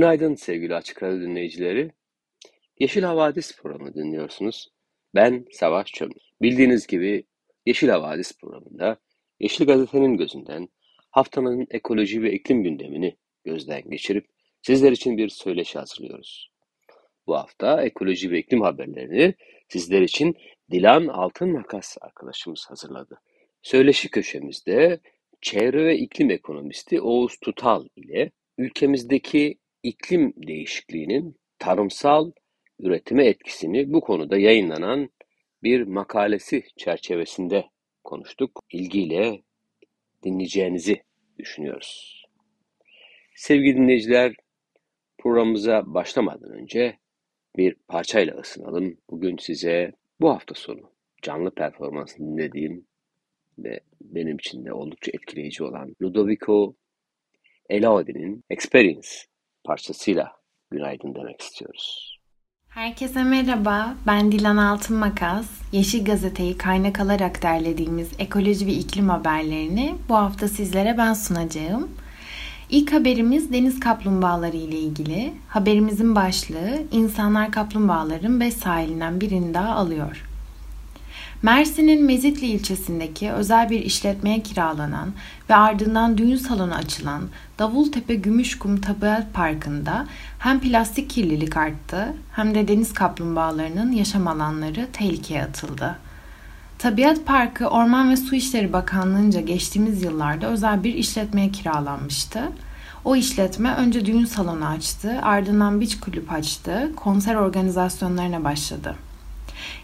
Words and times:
Günaydın 0.00 0.34
sevgili 0.34 0.74
Açık 0.74 1.02
Radyo 1.02 1.20
dinleyicileri. 1.20 1.90
Yeşil 2.78 3.02
Havadis 3.02 3.56
programı 3.56 3.94
dinliyorsunuz. 3.94 4.68
Ben 5.14 5.46
Savaş 5.52 5.92
Çömür. 5.92 6.22
Bildiğiniz 6.42 6.86
gibi 6.86 7.24
Yeşil 7.66 7.88
Havadis 7.88 8.38
programında 8.38 8.96
Yeşil 9.40 9.66
Gazete'nin 9.66 10.16
gözünden 10.16 10.68
haftanın 11.10 11.66
ekoloji 11.70 12.22
ve 12.22 12.32
iklim 12.32 12.62
gündemini 12.62 13.16
gözden 13.44 13.90
geçirip 13.90 14.26
sizler 14.62 14.92
için 14.92 15.16
bir 15.16 15.28
söyleşi 15.28 15.78
hazırlıyoruz. 15.78 16.50
Bu 17.26 17.36
hafta 17.36 17.82
ekoloji 17.82 18.30
ve 18.30 18.38
iklim 18.38 18.60
haberlerini 18.60 19.34
sizler 19.68 20.02
için 20.02 20.36
Dilan 20.70 21.06
Altın 21.06 21.52
Makas 21.52 21.96
arkadaşımız 22.00 22.66
hazırladı. 22.68 23.20
Söyleşi 23.62 24.10
köşemizde 24.10 25.00
çevre 25.40 25.84
ve 25.84 25.98
iklim 25.98 26.30
ekonomisti 26.30 27.00
Oğuz 27.00 27.36
Tutal 27.36 27.86
ile 27.96 28.30
ülkemizdeki 28.58 29.59
iklim 29.82 30.34
değişikliğinin 30.36 31.36
tarımsal 31.58 32.32
üretime 32.78 33.26
etkisini 33.26 33.92
bu 33.92 34.00
konuda 34.00 34.38
yayınlanan 34.38 35.10
bir 35.62 35.82
makalesi 35.82 36.62
çerçevesinde 36.76 37.64
konuştuk. 38.04 38.64
İlgiyle 38.72 39.42
dinleyeceğinizi 40.24 41.02
düşünüyoruz. 41.38 42.24
Sevgili 43.34 43.76
dinleyiciler, 43.76 44.34
programımıza 45.18 45.82
başlamadan 45.86 46.50
önce 46.50 46.98
bir 47.56 47.74
parçayla 47.88 48.34
ısınalım. 48.34 48.98
Bugün 49.10 49.36
size 49.36 49.92
bu 50.20 50.30
hafta 50.30 50.54
sonu 50.54 50.92
canlı 51.22 51.54
performansını 51.54 52.26
dinlediğim 52.26 52.86
ve 53.58 53.80
benim 54.00 54.36
için 54.36 54.64
de 54.64 54.72
oldukça 54.72 55.12
etkileyici 55.14 55.64
olan 55.64 55.96
Ludovico 56.02 56.74
Elaudi'nin 57.68 58.44
Experience 58.50 59.08
parçasıyla 59.64 60.32
günaydın 60.70 61.14
demek 61.14 61.40
istiyoruz. 61.40 62.16
Herkese 62.68 63.24
merhaba, 63.24 63.94
ben 64.06 64.32
Dilan 64.32 64.56
Altın 64.56 64.96
Makas. 64.96 65.46
Yeşil 65.72 66.04
Gazete'yi 66.04 66.58
kaynak 66.58 67.00
alarak 67.00 67.42
derlediğimiz 67.42 68.10
ekoloji 68.18 68.66
ve 68.66 68.72
iklim 68.72 69.08
haberlerini 69.08 69.94
bu 70.08 70.16
hafta 70.16 70.48
sizlere 70.48 70.98
ben 70.98 71.14
sunacağım. 71.14 71.90
İlk 72.70 72.92
haberimiz 72.92 73.52
deniz 73.52 73.80
kaplumbağaları 73.80 74.56
ile 74.56 74.78
ilgili. 74.78 75.32
Haberimizin 75.48 76.16
başlığı 76.16 76.82
insanlar 76.92 77.50
kaplumbağaların 77.52 78.40
beş 78.40 78.54
sahilinden 78.54 79.20
birini 79.20 79.54
daha 79.54 79.74
alıyor. 79.74 80.29
Mersin'in 81.42 82.04
Mezitli 82.04 82.46
ilçesindeki 82.46 83.32
özel 83.32 83.70
bir 83.70 83.80
işletmeye 83.80 84.42
kiralanan 84.42 85.12
ve 85.50 85.54
ardından 85.54 86.18
düğün 86.18 86.36
salonu 86.36 86.74
açılan 86.74 87.22
Davultepe 87.58 88.14
Gümüşkum 88.14 88.80
Tabiat 88.80 89.34
Parkı'nda 89.34 90.06
hem 90.38 90.60
plastik 90.60 91.10
kirlilik 91.10 91.56
arttı 91.56 92.14
hem 92.32 92.54
de 92.54 92.68
deniz 92.68 92.92
kaplumbağalarının 92.94 93.92
yaşam 93.92 94.28
alanları 94.28 94.88
tehlikeye 94.92 95.42
atıldı. 95.42 95.96
Tabiat 96.78 97.26
Parkı 97.26 97.66
Orman 97.66 98.10
ve 98.10 98.16
Su 98.16 98.34
İşleri 98.34 98.72
Bakanlığı'nca 98.72 99.40
geçtiğimiz 99.40 100.02
yıllarda 100.02 100.46
özel 100.46 100.84
bir 100.84 100.94
işletmeye 100.94 101.50
kiralanmıştı. 101.50 102.42
O 103.04 103.16
işletme 103.16 103.74
önce 103.74 104.06
düğün 104.06 104.24
salonu 104.24 104.66
açtı, 104.66 105.18
ardından 105.22 105.80
beach 105.80 106.00
kulüp 106.00 106.32
açtı, 106.32 106.92
konser 106.96 107.34
organizasyonlarına 107.34 108.44
başladı. 108.44 108.96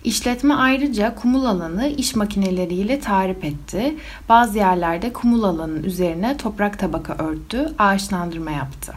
İşletme 0.04 0.54
ayrıca 0.54 1.14
kumul 1.14 1.44
alanı 1.44 1.88
iş 1.88 2.16
makineleriyle 2.16 3.00
tarif 3.00 3.44
etti. 3.44 3.96
Bazı 4.28 4.58
yerlerde 4.58 5.12
kumul 5.12 5.42
alanın 5.42 5.82
üzerine 5.82 6.36
toprak 6.36 6.78
tabaka 6.78 7.14
örttü, 7.24 7.72
ağaçlandırma 7.78 8.50
yaptı. 8.50 8.94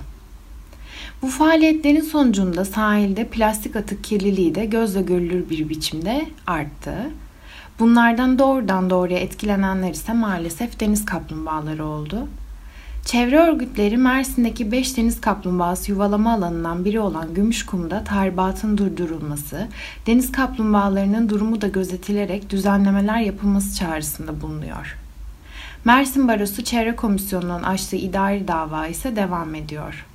Bu 1.21 1.27
faaliyetlerin 1.27 2.01
sonucunda 2.01 2.65
sahilde 2.65 3.27
plastik 3.27 3.75
atık 3.75 4.03
kirliliği 4.03 4.55
de 4.55 4.65
gözle 4.65 5.01
görülür 5.01 5.49
bir 5.49 5.69
biçimde 5.69 6.25
arttı. 6.47 6.93
Bunlardan 7.79 8.39
doğrudan 8.39 8.89
doğruya 8.89 9.19
etkilenenler 9.19 9.91
ise 9.91 10.13
maalesef 10.13 10.79
deniz 10.79 11.05
kaplumbağaları 11.05 11.85
oldu. 11.85 12.27
Çevre 13.09 13.39
örgütleri 13.39 13.97
Mersin'deki 13.97 14.71
5 14.71 14.97
deniz 14.97 15.21
kaplumbağası 15.21 15.91
yuvalama 15.91 16.33
alanından 16.33 16.85
biri 16.85 16.99
olan 16.99 17.33
Gümüşkum'da 17.33 18.03
tahribatın 18.03 18.77
durdurulması, 18.77 19.67
deniz 20.07 20.31
kaplumbağalarının 20.31 21.29
durumu 21.29 21.61
da 21.61 21.67
gözetilerek 21.67 22.49
düzenlemeler 22.49 23.19
yapılması 23.19 23.77
çağrısında 23.77 24.41
bulunuyor. 24.41 24.97
Mersin 25.85 26.27
Barosu 26.27 26.63
Çevre 26.63 26.95
Komisyonu'nun 26.95 27.63
açtığı 27.63 27.95
idari 27.95 28.47
dava 28.47 28.87
ise 28.87 29.15
devam 29.15 29.55
ediyor. 29.55 30.05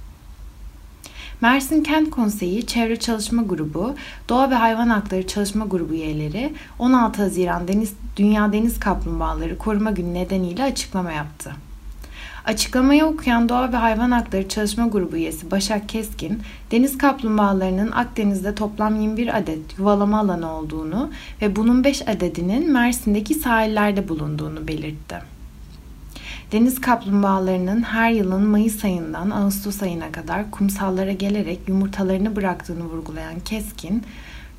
Mersin 1.41 1.83
Kent 1.83 2.11
Konseyi 2.11 2.67
Çevre 2.67 2.97
Çalışma 2.97 3.43
Grubu, 3.43 3.95
Doğa 4.29 4.51
ve 4.51 4.55
Hayvan 4.55 4.89
Hakları 4.89 5.27
Çalışma 5.27 5.65
Grubu 5.65 5.95
üyeleri 5.95 6.53
16 6.79 7.23
Haziran 7.23 7.69
Deniz, 7.69 7.93
Dünya 8.17 8.53
Deniz 8.53 8.81
Kaplumbağaları 8.81 9.59
Koruma 9.59 9.91
Günü 9.91 10.15
nedeniyle 10.15 10.63
açıklama 10.63 11.13
yaptı. 11.13 11.55
Açıklamayı 12.45 13.05
okuyan 13.05 13.49
Doğa 13.49 13.73
ve 13.73 13.77
Hayvan 13.77 14.11
Hakları 14.11 14.49
Çalışma 14.49 14.87
Grubu 14.87 15.17
üyesi 15.17 15.51
Başak 15.51 15.89
Keskin, 15.89 16.41
deniz 16.71 16.99
kaplumbağalarının 16.99 17.93
Akdeniz'de 17.93 18.55
toplam 18.55 19.01
21 19.01 19.39
adet 19.39 19.79
yuvalama 19.79 20.21
alanı 20.21 20.53
olduğunu 20.53 21.11
ve 21.43 21.57
bunun 21.57 21.85
5 21.85 22.09
adedinin 22.09 22.73
Mersin'deki 22.73 23.35
sahillerde 23.35 24.09
bulunduğunu 24.09 24.69
belirtti. 24.69 25.17
Deniz 26.53 26.81
kaplumbağalarının 26.81 27.83
her 27.83 28.11
yılın 28.11 28.47
Mayıs 28.47 28.85
ayından 28.85 29.31
Ağustos 29.31 29.83
ayına 29.83 30.13
kadar 30.13 30.51
kumsallara 30.51 31.13
gelerek 31.13 31.59
yumurtalarını 31.69 32.37
bıraktığını 32.37 32.85
vurgulayan 32.85 33.41
Keskin, 33.41 34.03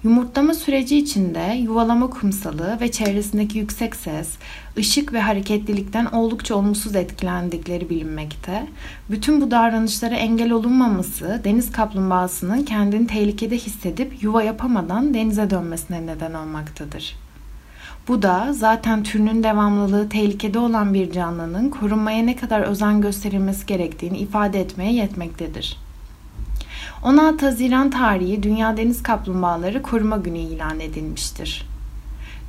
Yumurtlama 0.05 0.53
süreci 0.53 0.97
içinde 0.97 1.55
yuvalama 1.61 2.09
kumsalı 2.09 2.77
ve 2.81 2.91
çevresindeki 2.91 3.57
yüksek 3.57 3.95
ses, 3.95 4.29
ışık 4.77 5.13
ve 5.13 5.21
hareketlilikten 5.21 6.05
oldukça 6.05 6.55
olumsuz 6.55 6.95
etkilendikleri 6.95 7.89
bilinmekte. 7.89 8.67
Bütün 9.09 9.41
bu 9.41 9.51
davranışlara 9.51 10.15
engel 10.15 10.51
olunmaması 10.51 11.41
deniz 11.43 11.71
kaplumbağasının 11.71 12.63
kendini 12.63 13.07
tehlikede 13.07 13.57
hissedip 13.57 14.23
yuva 14.23 14.43
yapamadan 14.43 15.13
denize 15.13 15.49
dönmesine 15.49 16.05
neden 16.05 16.33
olmaktadır. 16.33 17.15
Bu 18.07 18.21
da 18.21 18.53
zaten 18.53 19.03
türünün 19.03 19.43
devamlılığı 19.43 20.09
tehlikede 20.09 20.59
olan 20.59 20.93
bir 20.93 21.11
canlının 21.11 21.69
korunmaya 21.69 22.23
ne 22.23 22.35
kadar 22.35 22.61
özen 22.61 23.01
gösterilmesi 23.01 23.65
gerektiğini 23.65 24.17
ifade 24.17 24.61
etmeye 24.61 24.93
yetmektedir. 24.93 25.84
16 27.05 27.45
Haziran 27.45 27.89
tarihi 27.89 28.43
Dünya 28.43 28.77
Deniz 28.77 29.03
Kaplumbağaları 29.03 29.81
Koruma 29.81 30.17
Günü 30.17 30.37
ilan 30.37 30.79
edilmiştir. 30.79 31.65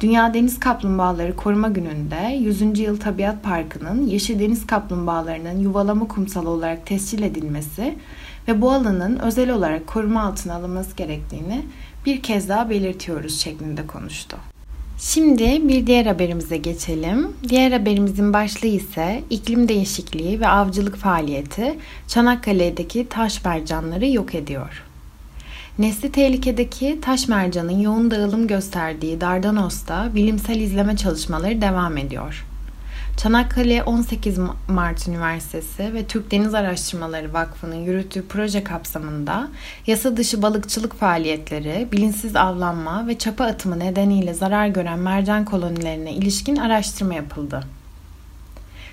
Dünya 0.01 0.35
Deniz 0.35 0.61
Kaplumbağaları 0.61 1.37
Koruma 1.37 1.69
Günü'nde 1.69 2.37
100. 2.41 2.79
Yıl 2.79 3.01
Tabiat 3.01 3.43
Parkı'nın 3.43 4.07
yeşil 4.07 4.41
deniz 4.41 4.67
kaplumbağalarının 4.67 5.59
yuvalama 5.59 6.09
kumsalı 6.09 6.51
olarak 6.51 6.87
tescil 6.87 7.23
edilmesi 7.23 7.99
ve 8.49 8.61
bu 8.61 8.73
alanın 8.73 9.19
özel 9.19 9.51
olarak 9.51 9.87
koruma 9.87 10.23
altına 10.23 10.55
alınması 10.55 10.97
gerektiğini 10.97 11.63
bir 12.07 12.23
kez 12.23 12.49
daha 12.49 12.71
belirtiyoruz 12.71 13.41
şeklinde 13.41 13.87
konuştu. 13.87 14.37
Şimdi 14.99 15.69
bir 15.69 15.87
diğer 15.87 16.07
haberimize 16.07 16.57
geçelim. 16.57 17.33
Diğer 17.49 17.73
haberimizin 17.73 18.33
başlığı 18.33 18.69
ise 18.69 19.23
iklim 19.31 19.69
değişikliği 19.69 20.41
ve 20.41 20.49
avcılık 20.49 20.97
faaliyeti 20.97 21.79
Çanakkale'deki 22.09 23.09
taş 23.09 23.45
mercanları 23.45 24.07
yok 24.07 24.35
ediyor. 24.35 24.83
Nesli 25.79 26.13
tehlikedeki 26.13 26.99
taş 27.03 27.29
mercanın 27.29 27.81
yoğun 27.81 28.11
dağılım 28.11 28.47
gösterdiği 28.47 29.21
Dardanos'ta 29.21 30.15
bilimsel 30.15 30.61
izleme 30.61 30.97
çalışmaları 30.97 31.61
devam 31.61 31.97
ediyor. 31.97 32.47
Çanakkale 33.17 33.83
18 33.83 34.39
Mart 34.69 35.09
Üniversitesi 35.09 35.95
ve 35.95 36.07
Türk 36.07 36.31
Deniz 36.31 36.55
Araştırmaları 36.55 37.33
Vakfı'nın 37.33 37.75
yürüttüğü 37.75 38.27
proje 38.29 38.65
kapsamında 38.65 39.49
yasa 39.87 40.17
dışı 40.17 40.43
balıkçılık 40.43 40.95
faaliyetleri, 40.95 41.89
bilinçsiz 41.93 42.37
avlanma 42.37 43.07
ve 43.07 43.19
çapa 43.19 43.45
atımı 43.45 43.79
nedeniyle 43.79 44.35
zarar 44.35 44.67
gören 44.67 44.99
mercan 44.99 45.45
kolonilerine 45.45 46.13
ilişkin 46.13 46.57
araştırma 46.57 47.15
yapıldı. 47.15 47.61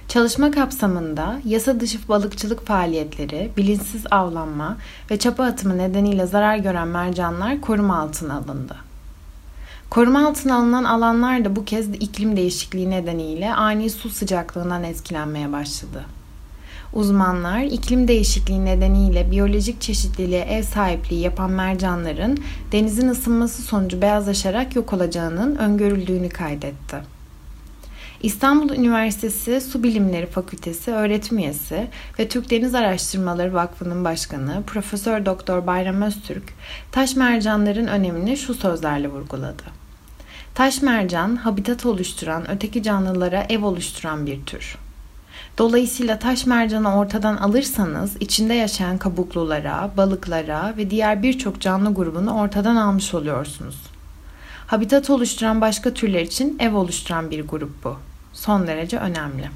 Çalışma 0.07 0.51
kapsamında 0.51 1.39
yasa 1.45 1.79
dışı 1.79 2.07
balıkçılık 2.09 2.65
faaliyetleri, 2.65 3.51
bilinçsiz 3.57 4.03
avlanma 4.11 4.77
ve 5.11 5.19
çapa 5.19 5.43
atımı 5.43 5.77
nedeniyle 5.77 6.25
zarar 6.25 6.57
gören 6.57 6.87
mercanlar 6.87 7.61
koruma 7.61 7.99
altına 7.99 8.37
alındı. 8.37 8.75
Koruma 9.93 10.27
altına 10.27 10.55
alınan 10.55 10.83
alanlar 10.83 11.45
da 11.45 11.55
bu 11.55 11.65
kez 11.65 11.89
iklim 11.89 12.37
değişikliği 12.37 12.89
nedeniyle 12.89 13.53
ani 13.53 13.89
su 13.89 14.09
sıcaklığından 14.09 14.83
etkilenmeye 14.83 15.51
başladı. 15.51 16.05
Uzmanlar 16.93 17.61
iklim 17.61 18.07
değişikliği 18.07 18.65
nedeniyle 18.65 19.31
biyolojik 19.31 19.81
çeşitliliğe 19.81 20.41
ev 20.41 20.63
sahipliği 20.63 21.21
yapan 21.21 21.51
mercanların 21.51 22.37
denizin 22.71 23.07
ısınması 23.07 23.61
sonucu 23.61 24.01
beyazlaşarak 24.01 24.75
yok 24.75 24.93
olacağının 24.93 25.55
öngörüldüğünü 25.55 26.29
kaydetti. 26.29 26.97
İstanbul 28.23 28.75
Üniversitesi 28.75 29.61
Su 29.61 29.83
Bilimleri 29.83 30.25
Fakültesi 30.25 30.91
öğretim 30.91 31.37
üyesi 31.37 31.87
ve 32.19 32.27
Türk 32.27 32.51
Deniz 32.51 32.75
Araştırmaları 32.75 33.53
Vakfı'nın 33.53 34.05
başkanı 34.05 34.63
Profesör 34.67 35.25
Doktor 35.25 35.67
Bayram 35.67 36.01
Öztürk, 36.01 36.53
taş 36.91 37.15
mercanların 37.15 37.87
önemini 37.87 38.37
şu 38.37 38.53
sözlerle 38.53 39.07
vurguladı. 39.07 39.82
Taş 40.55 40.81
mercan, 40.81 41.35
habitat 41.35 41.85
oluşturan 41.85 42.51
öteki 42.51 42.83
canlılara 42.83 43.45
ev 43.49 43.65
oluşturan 43.65 44.25
bir 44.25 44.45
tür. 44.45 44.77
Dolayısıyla 45.57 46.19
taş 46.19 46.45
mercanı 46.45 46.97
ortadan 46.97 47.37
alırsanız 47.37 48.15
içinde 48.19 48.53
yaşayan 48.53 48.97
kabuklulara, 48.97 49.91
balıklara 49.97 50.73
ve 50.77 50.89
diğer 50.89 51.23
birçok 51.23 51.61
canlı 51.61 51.93
grubunu 51.93 52.33
ortadan 52.33 52.75
almış 52.75 53.13
oluyorsunuz. 53.13 53.75
Habitat 54.67 55.09
oluşturan 55.09 55.61
başka 55.61 55.93
türler 55.93 56.21
için 56.21 56.57
ev 56.59 56.75
oluşturan 56.75 57.31
bir 57.31 57.47
grup 57.47 57.83
bu. 57.83 57.95
Son 58.33 58.67
derece 58.67 58.97
önemli. 58.97 59.49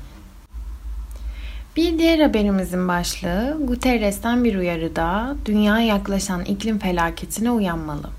Bir 1.75 1.99
diğer 1.99 2.19
haberimizin 2.19 2.87
başlığı 2.87 3.57
Guterres'ten 3.63 4.43
bir 4.43 4.55
uyarıda 4.55 5.35
dünya 5.45 5.79
yaklaşan 5.79 6.45
iklim 6.45 6.79
felaketine 6.79 7.51
uyanmalı. 7.51 8.16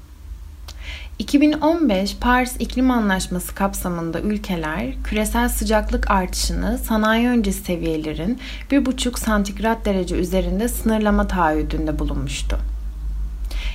2015 1.18 2.16
Paris 2.20 2.56
İklim 2.58 2.90
Anlaşması 2.90 3.54
kapsamında 3.54 4.20
ülkeler 4.20 4.94
küresel 5.04 5.48
sıcaklık 5.48 6.10
artışını 6.10 6.78
sanayi 6.78 7.28
öncesi 7.28 7.64
seviyelerin 7.64 8.38
1,5 8.70 9.18
santigrat 9.18 9.84
derece 9.84 10.16
üzerinde 10.16 10.68
sınırlama 10.68 11.28
taahhüdünde 11.28 11.98
bulunmuştu. 11.98 12.58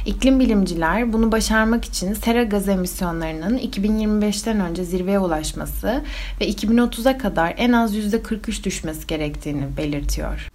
İklim 0.05 0.39
bilimciler 0.39 1.13
bunu 1.13 1.31
başarmak 1.31 1.85
için 1.85 2.13
sera 2.13 2.43
gaz 2.43 2.69
emisyonlarının 2.69 3.57
2025'ten 3.57 4.59
önce 4.59 4.83
zirveye 4.83 5.19
ulaşması 5.19 6.01
ve 6.41 6.49
2030'a 6.49 7.17
kadar 7.17 7.53
en 7.57 7.71
az 7.71 7.95
%43 7.95 8.63
düşmesi 8.63 9.07
gerektiğini 9.07 9.77
belirtiyor. 9.77 10.49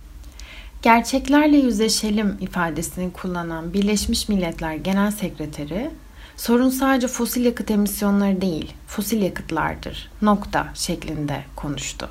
Gerçeklerle 0.83 1.57
yüzleşelim 1.57 2.37
ifadesini 2.41 3.13
kullanan 3.13 3.73
Birleşmiş 3.73 4.29
Milletler 4.29 4.75
Genel 4.75 5.11
Sekreteri 5.11 5.91
Sorun 6.39 6.69
sadece 6.69 7.09
fosil 7.09 7.45
yakıt 7.45 7.71
emisyonları 7.71 8.41
değil, 8.41 8.73
fosil 8.87 9.23
yakıtlardır. 9.23 10.11
Nokta 10.23 10.67
şeklinde 10.75 11.45
konuştu. 11.57 12.09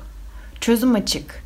Çözüm 0.60 0.94
açık. 0.94 1.42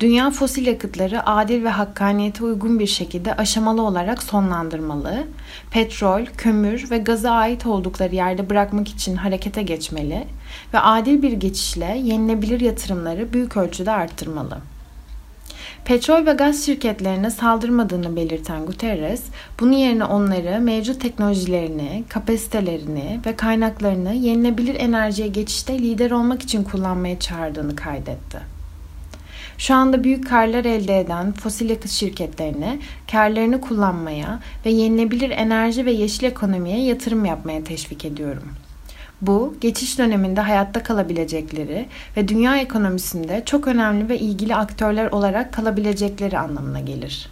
Dünya 0.00 0.30
fosil 0.30 0.66
yakıtları 0.66 1.26
adil 1.26 1.64
ve 1.64 1.68
hakkaniyete 1.68 2.44
uygun 2.44 2.78
bir 2.78 2.86
şekilde 2.86 3.36
aşamalı 3.36 3.82
olarak 3.82 4.22
sonlandırmalı, 4.22 5.24
petrol, 5.70 6.26
kömür 6.36 6.90
ve 6.90 6.98
gaza 6.98 7.30
ait 7.30 7.66
oldukları 7.66 8.14
yerde 8.14 8.50
bırakmak 8.50 8.88
için 8.88 9.16
harekete 9.16 9.62
geçmeli 9.62 10.26
ve 10.74 10.80
adil 10.80 11.22
bir 11.22 11.32
geçişle 11.32 11.98
yenilebilir 12.02 12.60
yatırımları 12.60 13.32
büyük 13.32 13.56
ölçüde 13.56 13.90
arttırmalı. 13.92 14.58
Petrol 15.86 16.26
ve 16.26 16.32
gaz 16.32 16.66
şirketlerine 16.66 17.30
saldırmadığını 17.30 18.16
belirten 18.16 18.66
Guterres, 18.66 19.22
bunun 19.60 19.72
yerine 19.72 20.04
onları 20.04 20.60
mevcut 20.60 21.00
teknolojilerini, 21.00 22.04
kapasitelerini 22.08 23.20
ve 23.26 23.36
kaynaklarını 23.36 24.14
yenilebilir 24.14 24.74
enerjiye 24.74 25.28
geçişte 25.28 25.78
lider 25.78 26.10
olmak 26.10 26.42
için 26.42 26.64
kullanmaya 26.64 27.18
çağırdığını 27.18 27.76
kaydetti. 27.76 28.38
Şu 29.58 29.74
anda 29.74 30.04
büyük 30.04 30.28
karlar 30.28 30.64
elde 30.64 31.00
eden 31.00 31.32
fosil 31.32 31.70
yakıt 31.70 31.90
şirketlerine 31.90 32.78
karlarını 33.10 33.60
kullanmaya 33.60 34.40
ve 34.66 34.70
yenilebilir 34.70 35.30
enerji 35.30 35.86
ve 35.86 35.92
yeşil 35.92 36.24
ekonomiye 36.24 36.84
yatırım 36.84 37.24
yapmaya 37.24 37.64
teşvik 37.64 38.04
ediyorum.'' 38.04 38.65
Bu, 39.22 39.54
geçiş 39.60 39.98
döneminde 39.98 40.40
hayatta 40.40 40.82
kalabilecekleri 40.82 41.86
ve 42.16 42.28
dünya 42.28 42.56
ekonomisinde 42.56 43.42
çok 43.46 43.66
önemli 43.66 44.08
ve 44.08 44.18
ilgili 44.18 44.54
aktörler 44.54 45.06
olarak 45.06 45.52
kalabilecekleri 45.52 46.38
anlamına 46.38 46.80
gelir. 46.80 47.28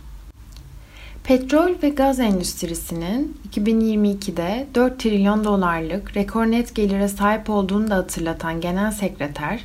Petrol 1.25 1.71
ve 1.83 1.89
gaz 1.89 2.21
endüstrisinin 2.21 3.37
2022'de 3.51 4.67
4 4.75 4.99
trilyon 4.99 5.45
dolarlık 5.45 6.17
rekor 6.17 6.47
net 6.47 6.75
gelire 6.75 7.09
sahip 7.09 7.51
olduğunu 7.51 7.91
da 7.91 7.97
hatırlatan 7.97 8.61
Genel 8.61 8.91
Sekreter, 8.91 9.61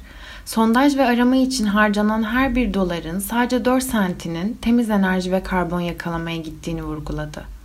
sondaj 0.46 0.98
ve 0.98 1.06
arama 1.06 1.36
için 1.36 1.66
harcanan 1.66 2.24
her 2.24 2.56
bir 2.56 2.74
doların 2.74 3.20
sadece 3.20 3.66
4 3.66 3.84
sentinin 3.84 4.58
temiz 4.62 4.90
enerji 4.90 5.32
ve 5.32 5.44
karbon 5.44 5.80
yakalamaya 5.80 6.38
gittiğini 6.38 6.84
vurguladı 6.84 7.59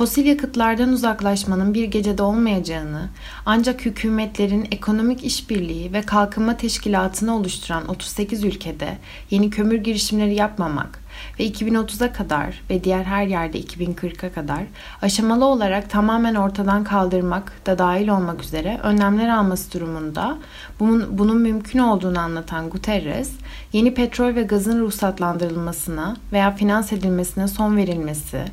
fosil 0.00 0.26
yakıtlardan 0.26 0.92
uzaklaşmanın 0.92 1.74
bir 1.74 1.84
gecede 1.84 2.22
olmayacağını, 2.22 3.08
ancak 3.46 3.84
hükümetlerin 3.84 4.68
ekonomik 4.70 5.24
işbirliği 5.24 5.92
ve 5.92 6.02
kalkınma 6.02 6.56
teşkilatını 6.56 7.36
oluşturan 7.36 7.88
38 7.88 8.44
ülkede 8.44 8.98
yeni 9.30 9.50
kömür 9.50 9.76
girişimleri 9.76 10.34
yapmamak 10.34 11.00
ve 11.38 11.46
2030'a 11.46 12.12
kadar 12.12 12.62
ve 12.70 12.84
diğer 12.84 13.04
her 13.04 13.26
yerde 13.26 13.60
2040'a 13.60 14.32
kadar 14.32 14.62
aşamalı 15.02 15.44
olarak 15.44 15.90
tamamen 15.90 16.34
ortadan 16.34 16.84
kaldırmak 16.84 17.66
da 17.66 17.78
dahil 17.78 18.08
olmak 18.08 18.42
üzere 18.42 18.80
önlemler 18.82 19.28
alması 19.28 19.72
durumunda 19.72 20.38
bunun, 20.80 21.18
bunun 21.18 21.40
mümkün 21.40 21.78
olduğunu 21.78 22.18
anlatan 22.18 22.70
Guterres, 22.70 23.32
yeni 23.72 23.94
petrol 23.94 24.34
ve 24.34 24.42
gazın 24.42 24.80
ruhsatlandırılmasına 24.80 26.16
veya 26.32 26.54
finans 26.54 26.92
edilmesine 26.92 27.48
son 27.48 27.76
verilmesi, 27.76 28.44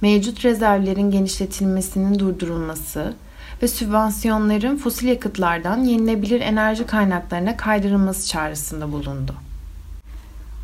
mevcut 0.00 0.44
rezervlerin 0.44 1.10
genişletilmesinin 1.10 2.18
durdurulması 2.18 3.14
ve 3.62 3.68
sübvansiyonların 3.68 4.76
fosil 4.76 5.08
yakıtlardan 5.08 5.84
yenilebilir 5.84 6.40
enerji 6.40 6.86
kaynaklarına 6.86 7.56
kaydırılması 7.56 8.28
çağrısında 8.28 8.92
bulundu. 8.92 9.34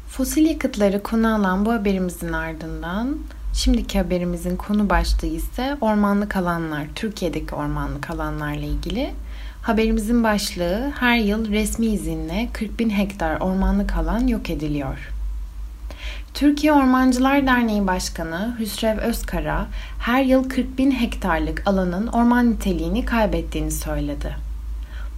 Fosil 0.08 0.46
yakıtları 0.46 1.02
konu 1.02 1.34
alan 1.34 1.66
bu 1.66 1.72
haberimizin 1.72 2.32
ardından 2.32 3.18
şimdiki 3.54 3.98
haberimizin 3.98 4.56
konu 4.56 4.90
başlığı 4.90 5.26
ise 5.26 5.76
ormanlık 5.80 6.36
alanlar, 6.36 6.86
Türkiye'deki 6.94 7.54
ormanlık 7.54 8.10
alanlarla 8.10 8.64
ilgili. 8.64 9.10
Haberimizin 9.62 10.24
başlığı 10.24 10.92
her 11.00 11.16
yıl 11.16 11.48
resmi 11.48 11.86
izinle 11.86 12.48
40 12.52 12.78
bin 12.78 12.90
hektar 12.90 13.40
ormanlık 13.40 13.96
alan 13.96 14.26
yok 14.26 14.50
ediliyor. 14.50 15.11
Türkiye 16.34 16.72
Ormancılar 16.72 17.46
Derneği 17.46 17.86
Başkanı 17.86 18.56
Hüsrev 18.58 18.98
Özkara 18.98 19.66
her 19.98 20.24
yıl 20.24 20.48
40 20.48 20.78
bin 20.78 20.90
hektarlık 20.90 21.62
alanın 21.66 22.06
orman 22.06 22.50
niteliğini 22.50 23.04
kaybettiğini 23.04 23.70
söyledi. 23.70 24.36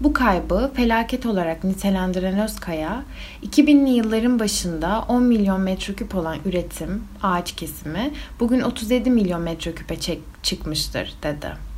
Bu 0.00 0.12
kaybı 0.12 0.70
felaket 0.74 1.26
olarak 1.26 1.64
nitelendiren 1.64 2.38
Özkaya, 2.38 3.02
2000'li 3.42 3.90
yılların 3.90 4.38
başında 4.38 5.04
10 5.08 5.22
milyon 5.22 5.60
metreküp 5.60 6.14
olan 6.14 6.38
üretim, 6.44 7.04
ağaç 7.22 7.52
kesimi 7.52 8.10
bugün 8.40 8.60
37 8.60 9.10
milyon 9.10 9.40
metreküpe 9.40 9.96
çıkmıştır 10.42 11.14
dedi. 11.22 11.73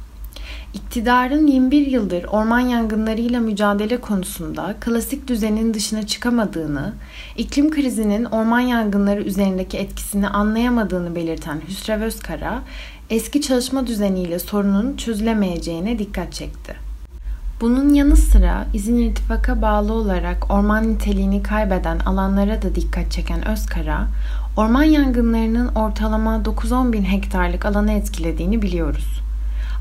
İktidarın 0.74 1.46
21 1.46 1.86
yıldır 1.86 2.24
orman 2.24 2.60
yangınlarıyla 2.60 3.40
mücadele 3.40 4.00
konusunda 4.00 4.74
klasik 4.80 5.28
düzenin 5.28 5.74
dışına 5.74 6.06
çıkamadığını, 6.06 6.92
iklim 7.36 7.70
krizinin 7.70 8.24
orman 8.24 8.60
yangınları 8.60 9.22
üzerindeki 9.22 9.78
etkisini 9.78 10.28
anlayamadığını 10.28 11.14
belirten 11.14 11.60
Hüsrev 11.68 12.02
Özkara, 12.02 12.62
eski 13.10 13.40
çalışma 13.40 13.86
düzeniyle 13.86 14.38
sorunun 14.38 14.96
çözülemeyeceğine 14.96 15.98
dikkat 15.98 16.32
çekti. 16.32 16.76
Bunun 17.60 17.94
yanı 17.94 18.16
sıra 18.16 18.66
izin 18.74 18.96
irtifaka 18.96 19.62
bağlı 19.62 19.92
olarak 19.92 20.50
orman 20.50 20.88
niteliğini 20.88 21.42
kaybeden 21.42 21.98
alanlara 21.98 22.62
da 22.62 22.74
dikkat 22.74 23.12
çeken 23.12 23.48
Özkara, 23.48 24.06
orman 24.56 24.84
yangınlarının 24.84 25.68
ortalama 25.68 26.36
9-10 26.36 26.92
bin 26.92 27.04
hektarlık 27.04 27.66
alanı 27.66 27.92
etkilediğini 27.92 28.62
biliyoruz. 28.62 29.25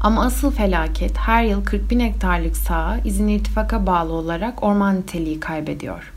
Ama 0.05 0.25
asıl 0.25 0.51
felaket 0.51 1.17
her 1.17 1.43
yıl 1.43 1.63
40 1.63 1.91
bin 1.91 1.99
hektarlık 1.99 2.57
saha 2.57 2.97
izin 3.05 3.27
irtifaka 3.27 3.85
bağlı 3.85 4.13
olarak 4.13 4.63
orman 4.63 4.95
niteliği 4.95 5.39
kaybediyor. 5.39 6.13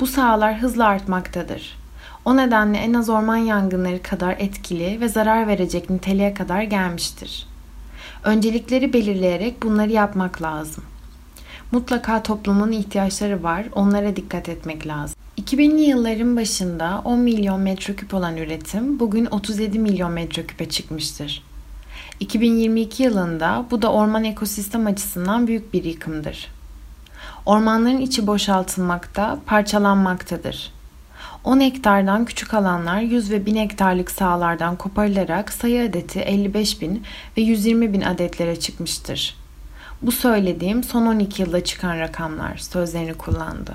Bu 0.00 0.06
sahalar 0.06 0.58
hızla 0.58 0.86
artmaktadır. 0.86 1.78
O 2.24 2.36
nedenle 2.36 2.78
en 2.78 2.94
az 2.94 3.08
orman 3.08 3.36
yangınları 3.36 4.02
kadar 4.02 4.36
etkili 4.38 5.00
ve 5.00 5.08
zarar 5.08 5.46
verecek 5.46 5.90
niteliğe 5.90 6.34
kadar 6.34 6.62
gelmiştir. 6.62 7.46
Öncelikleri 8.24 8.92
belirleyerek 8.92 9.62
bunları 9.62 9.92
yapmak 9.92 10.42
lazım. 10.42 10.84
Mutlaka 11.72 12.22
toplumun 12.22 12.72
ihtiyaçları 12.72 13.42
var, 13.42 13.66
onlara 13.74 14.16
dikkat 14.16 14.48
etmek 14.48 14.86
lazım. 14.86 15.16
2000'li 15.40 15.82
yılların 15.82 16.36
başında 16.36 17.02
10 17.04 17.18
milyon 17.18 17.60
metreküp 17.60 18.14
olan 18.14 18.36
üretim 18.36 19.00
bugün 19.00 19.26
37 19.26 19.78
milyon 19.78 20.12
metreküpe 20.12 20.68
çıkmıştır. 20.68 21.53
2022 22.20 23.02
yılında 23.02 23.66
bu 23.70 23.82
da 23.82 23.92
orman 23.92 24.24
ekosistem 24.24 24.86
açısından 24.86 25.46
büyük 25.46 25.72
bir 25.72 25.84
yıkımdır. 25.84 26.48
Ormanların 27.46 27.98
içi 27.98 28.26
boşaltılmakta, 28.26 29.38
parçalanmaktadır. 29.46 30.72
10 31.44 31.60
hektardan 31.60 32.24
küçük 32.24 32.54
alanlar 32.54 33.00
100 33.00 33.30
ve 33.30 33.46
1000 33.46 33.56
hektarlık 33.56 34.10
sahalardan 34.10 34.76
koparılarak 34.76 35.52
sayı 35.52 35.90
adeti 35.90 36.20
55 36.20 36.80
bin 36.80 37.02
ve 37.36 37.42
120 37.42 37.92
bin 37.92 38.00
adetlere 38.00 38.60
çıkmıştır. 38.60 39.36
Bu 40.02 40.12
söylediğim 40.12 40.84
son 40.84 41.06
12 41.06 41.42
yılda 41.42 41.64
çıkan 41.64 41.98
rakamlar 41.98 42.56
sözlerini 42.56 43.14
kullandı. 43.14 43.74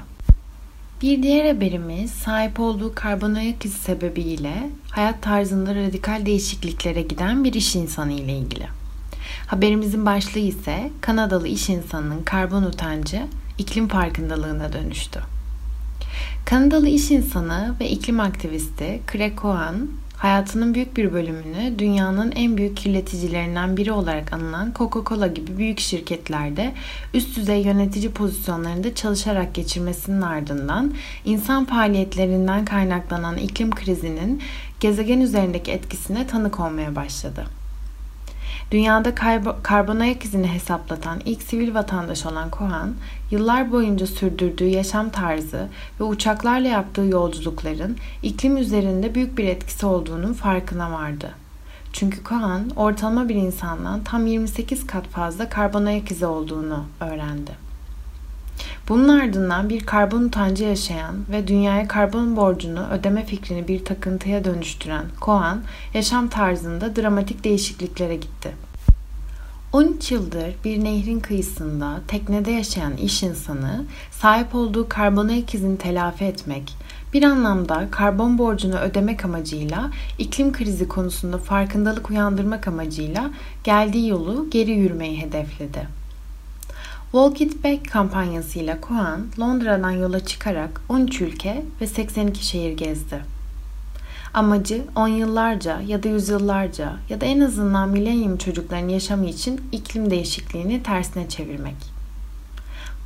Bir 1.01 1.24
diğer 1.24 1.56
haberimiz 1.56 2.12
sahip 2.12 2.60
olduğu 2.60 2.96
karbon 2.96 3.34
ayak 3.34 3.65
izi 3.65 3.79
sebebiyle 3.79 4.70
hayat 4.91 5.22
tarzında 5.22 5.75
radikal 5.75 6.25
değişikliklere 6.25 7.01
giden 7.01 7.44
bir 7.44 7.53
iş 7.53 7.75
insanı 7.75 8.12
ile 8.12 8.34
ilgili. 8.34 8.68
Haberimizin 9.48 10.06
başlığı 10.06 10.39
ise 10.39 10.91
Kanadalı 11.01 11.48
iş 11.48 11.70
insanının 11.70 12.24
karbon 12.24 12.63
utancı 12.63 13.22
iklim 13.58 13.88
farkındalığına 13.88 14.74
dönüştü. 14.74 15.20
Kanadalı 16.46 16.88
iş 16.88 17.12
insanı 17.12 17.75
ve 17.79 17.89
iklim 17.89 18.20
aktivisti 18.20 19.01
Craig 19.12 19.41
Cohen, 19.41 19.88
hayatının 20.19 20.73
büyük 20.73 20.97
bir 20.97 21.13
bölümünü 21.13 21.79
dünyanın 21.79 22.31
en 22.31 22.57
büyük 22.57 22.77
kirleticilerinden 22.77 23.77
biri 23.77 23.91
olarak 23.91 24.33
anılan 24.33 24.71
Coca-Cola 24.75 25.33
gibi 25.33 25.57
büyük 25.57 25.79
şirketlerde 25.79 26.73
üst 27.13 27.38
düzey 27.38 27.61
yönetici 27.61 28.11
pozisyonlarında 28.11 28.95
çalışarak 28.95 29.53
geçirmesinin 29.53 30.21
ardından 30.21 30.93
insan 31.25 31.65
faaliyetlerinden 31.65 32.65
kaynaklanan 32.65 33.38
iklim 33.38 33.71
krizinin 33.71 34.41
gezegen 34.79 35.19
üzerindeki 35.19 35.71
etkisine 35.71 36.27
tanık 36.27 36.59
olmaya 36.59 36.95
başladı. 36.95 37.58
Dünyada 38.71 39.15
karbon 39.63 39.99
ayak 39.99 40.25
izini 40.25 40.47
hesaplatan 40.47 41.19
ilk 41.25 41.43
sivil 41.43 41.73
vatandaş 41.73 42.25
olan 42.25 42.49
Cohen, 42.57 42.93
yıllar 43.31 43.71
boyunca 43.71 44.07
sürdürdüğü 44.07 44.67
yaşam 44.67 45.09
tarzı 45.09 45.67
ve 45.99 46.03
uçaklarla 46.03 46.67
yaptığı 46.67 47.01
yolculukların 47.01 47.97
iklim 48.23 48.57
üzerinde 48.57 49.15
büyük 49.15 49.38
bir 49.38 49.47
etkisi 49.47 49.85
olduğunun 49.85 50.33
farkına 50.33 50.91
vardı. 50.91 51.31
Çünkü 51.93 52.23
Cohen 52.23 52.69
ortalama 52.75 53.29
bir 53.29 53.35
insandan 53.35 54.03
tam 54.03 54.27
28 54.27 54.88
kat 54.88 55.07
fazla 55.07 55.49
karbon 55.49 55.85
ayak 55.85 56.11
izi 56.11 56.25
olduğunu 56.25 56.85
öğrendi. 56.99 57.68
Bunun 58.89 59.19
ardından 59.19 59.69
bir 59.69 59.85
karbon 59.85 60.23
utancı 60.23 60.63
yaşayan 60.63 61.15
ve 61.31 61.47
dünyaya 61.47 61.87
karbon 61.87 62.35
borcunu 62.35 62.87
ödeme 62.91 63.25
fikrini 63.25 63.67
bir 63.67 63.85
takıntıya 63.85 64.43
dönüştüren 64.43 65.05
Koan, 65.19 65.61
yaşam 65.93 66.27
tarzında 66.27 66.95
dramatik 66.95 67.43
değişikliklere 67.43 68.15
gitti. 68.15 68.51
13 69.73 70.11
yıldır 70.11 70.55
bir 70.65 70.83
nehrin 70.83 71.19
kıyısında 71.19 72.01
teknede 72.07 72.51
yaşayan 72.51 72.97
iş 72.97 73.23
insanı 73.23 73.85
sahip 74.11 74.55
olduğu 74.55 74.89
karbon 74.89 75.27
ayak 75.27 75.53
izini 75.53 75.77
telafi 75.77 76.25
etmek, 76.25 76.75
bir 77.13 77.23
anlamda 77.23 77.87
karbon 77.91 78.37
borcunu 78.37 78.79
ödemek 78.79 79.25
amacıyla 79.25 79.91
iklim 80.17 80.53
krizi 80.53 80.87
konusunda 80.87 81.37
farkındalık 81.37 82.09
uyandırmak 82.09 82.67
amacıyla 82.67 83.29
geldiği 83.63 84.09
yolu 84.09 84.49
geri 84.49 84.71
yürümeyi 84.71 85.21
hedefledi. 85.21 85.99
Walk 87.11 87.41
It 87.41 87.63
Back 87.63 87.91
kampanyasıyla 87.91 88.77
Cohen 88.87 89.21
Londra'dan 89.39 89.91
yola 89.91 90.25
çıkarak 90.25 90.81
13 90.89 91.21
ülke 91.21 91.65
ve 91.81 91.87
82 91.87 92.45
şehir 92.45 92.77
gezdi. 92.77 93.23
Amacı 94.33 94.83
on 94.95 95.07
yıllarca 95.07 95.81
ya 95.81 96.03
da 96.03 96.09
yüzyıllarca 96.09 96.93
ya 97.09 97.21
da 97.21 97.25
en 97.25 97.39
azından 97.39 97.89
milenyum 97.89 98.37
çocukların 98.37 98.87
yaşamı 98.87 99.25
için 99.25 99.61
iklim 99.71 100.11
değişikliğini 100.11 100.83
tersine 100.83 101.29
çevirmek. 101.29 101.75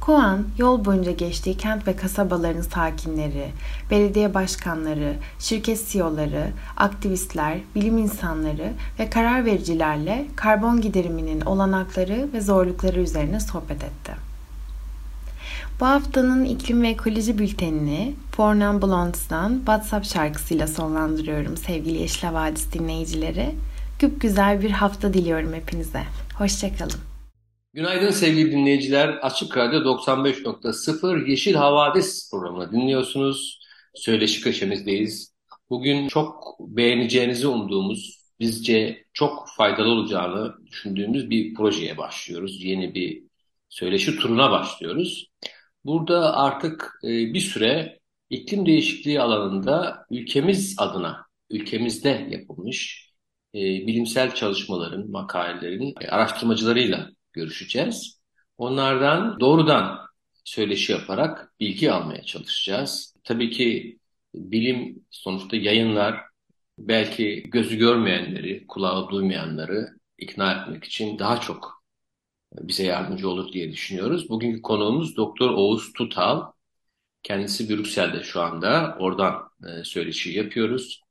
Kuan 0.05 0.45
yol 0.57 0.85
boyunca 0.85 1.11
geçtiği 1.11 1.57
kent 1.57 1.87
ve 1.87 1.95
kasabaların 1.95 2.61
sakinleri, 2.61 3.51
belediye 3.91 4.33
başkanları, 4.33 5.15
şirket 5.39 5.87
CEO'ları, 5.89 6.47
aktivistler, 6.77 7.57
bilim 7.75 7.97
insanları 7.97 8.73
ve 8.99 9.09
karar 9.09 9.45
vericilerle 9.45 10.25
karbon 10.35 10.81
gideriminin 10.81 11.41
olanakları 11.41 12.29
ve 12.33 12.41
zorlukları 12.41 12.99
üzerine 12.99 13.39
sohbet 13.39 13.83
etti. 13.83 14.13
Bu 15.79 15.85
haftanın 15.85 16.45
iklim 16.45 16.81
ve 16.81 16.89
ekoloji 16.89 17.39
bültenini 17.39 18.15
Fornan 18.31 18.81
Blonds'dan 18.81 19.57
WhatsApp 19.57 20.05
şarkısıyla 20.05 20.67
sonlandırıyorum 20.67 21.57
sevgili 21.57 21.97
Yeşil 21.97 22.27
Havadis 22.27 22.73
dinleyicileri. 22.73 23.55
Güp 23.99 24.21
güzel 24.21 24.61
bir 24.61 24.71
hafta 24.71 25.13
diliyorum 25.13 25.53
hepinize. 25.53 26.03
Hoşçakalın. 26.37 27.12
Günaydın 27.73 28.11
sevgili 28.11 28.51
dinleyiciler. 28.51 29.09
Açık 29.09 29.57
Radyo 29.57 29.79
95.0 29.79 31.29
Yeşil 31.29 31.53
Havadis 31.53 32.31
programını 32.31 32.71
dinliyorsunuz. 32.71 33.59
Söyleşi 33.95 34.41
köşemizdeyiz. 34.41 35.33
Bugün 35.69 36.07
çok 36.07 36.59
beğeneceğinizi 36.59 37.47
umduğumuz, 37.47 38.19
bizce 38.39 39.05
çok 39.13 39.49
faydalı 39.57 39.89
olacağını 39.89 40.55
düşündüğümüz 40.67 41.29
bir 41.29 41.53
projeye 41.53 41.97
başlıyoruz. 41.97 42.63
Yeni 42.63 42.95
bir 42.95 43.23
söyleşi 43.69 44.15
turuna 44.19 44.51
başlıyoruz. 44.51 45.27
Burada 45.85 46.37
artık 46.37 46.99
e, 47.03 47.07
bir 47.07 47.39
süre 47.39 47.99
iklim 48.29 48.65
değişikliği 48.65 49.21
alanında 49.21 50.05
ülkemiz 50.11 50.75
adına, 50.77 51.25
ülkemizde 51.49 52.27
yapılmış 52.29 53.09
e, 53.55 53.59
bilimsel 53.59 54.35
çalışmaların, 54.35 55.11
makalelerin 55.11 55.93
araştırmacılarıyla 56.09 57.09
görüşeceğiz. 57.33 58.19
Onlardan 58.57 59.39
doğrudan 59.39 59.99
söyleşi 60.43 60.91
yaparak 60.91 61.53
bilgi 61.59 61.91
almaya 61.91 62.23
çalışacağız. 62.23 63.15
Tabii 63.23 63.51
ki 63.51 63.99
bilim 64.35 65.05
sonuçta 65.11 65.57
yayınlar 65.57 66.21
belki 66.77 67.43
gözü 67.47 67.77
görmeyenleri, 67.77 68.67
kulağı 68.67 69.09
duymayanları 69.09 69.89
ikna 70.17 70.53
etmek 70.53 70.83
için 70.83 71.19
daha 71.19 71.39
çok 71.41 71.83
bize 72.61 72.83
yardımcı 72.83 73.29
olur 73.29 73.53
diye 73.53 73.71
düşünüyoruz. 73.71 74.29
Bugünkü 74.29 74.61
konuğumuz 74.61 75.17
Doktor 75.17 75.49
Oğuz 75.49 75.93
Tutal. 75.93 76.51
Kendisi 77.23 77.69
Brüksel'de 77.69 78.23
şu 78.23 78.41
anda. 78.41 78.97
Oradan 78.99 79.49
e, 79.67 79.83
söyleşi 79.83 80.31
yapıyoruz. 80.31 81.01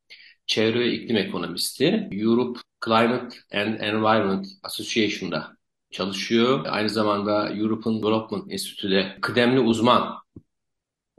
Çevre 0.47 0.81
ve 0.81 0.93
iklim 0.93 1.17
ekonomisti. 1.17 2.09
Europe 2.13 2.61
Climate 2.85 3.37
and 3.53 3.81
Environment 3.81 4.47
Association'da 4.63 5.57
çalışıyor. 5.93 6.67
Aynı 6.69 6.89
zamanda 6.89 7.51
European 7.51 8.03
Development 8.03 8.53
Institute'de 8.53 9.19
kıdemli 9.23 9.61
uzman 9.61 10.23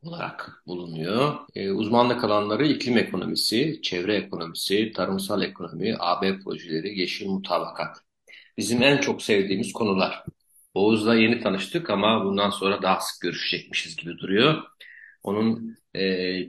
olarak 0.03 0.63
bulunuyor. 0.67 1.35
E, 1.55 1.71
uzmanlık 1.71 2.23
alanları 2.23 2.67
iklim 2.67 2.97
ekonomisi, 2.97 3.79
çevre 3.83 4.15
ekonomisi, 4.15 4.91
tarımsal 4.91 5.41
ekonomi, 5.41 5.95
AB 5.99 6.39
projeleri, 6.39 6.99
yeşil 6.99 7.27
mutabakat. 7.27 7.97
Bizim 8.57 8.83
en 8.83 8.97
çok 8.97 9.21
sevdiğimiz 9.21 9.73
konular. 9.73 10.23
Oğuz'la 10.73 11.15
yeni 11.15 11.41
tanıştık 11.41 11.89
ama 11.89 12.25
bundan 12.25 12.49
sonra 12.49 12.81
daha 12.81 12.99
sık 12.99 13.21
görüşecekmişiz 13.21 13.95
gibi 13.95 14.17
duruyor. 14.17 14.63
Onun 15.23 15.77
e, 15.95 15.99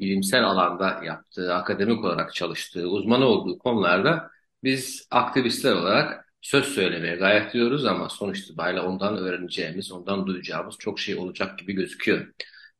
bilimsel 0.00 0.44
alanda 0.44 1.04
yaptığı, 1.04 1.54
akademik 1.54 2.04
olarak 2.04 2.34
çalıştığı, 2.34 2.88
uzmanı 2.88 3.26
olduğu 3.26 3.58
konularda 3.58 4.30
biz 4.64 5.08
aktivistler 5.10 5.72
olarak 5.74 6.23
söz 6.44 6.64
söylemeye 6.64 7.16
gayret 7.16 7.50
ediyoruz 7.50 7.84
ama 7.84 8.08
sonuç 8.08 8.38
itibariyle 8.38 8.80
ondan 8.80 9.16
öğreneceğimiz, 9.16 9.92
ondan 9.92 10.26
duyacağımız 10.26 10.74
çok 10.78 11.00
şey 11.00 11.16
olacak 11.16 11.58
gibi 11.58 11.72
gözüküyor. 11.72 12.26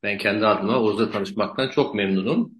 Ben 0.03 0.17
kendi 0.17 0.45
adıma 0.45 0.79
Oğuz'la 0.79 1.11
tanışmaktan 1.11 1.69
çok 1.69 1.95
memnunum. 1.95 2.51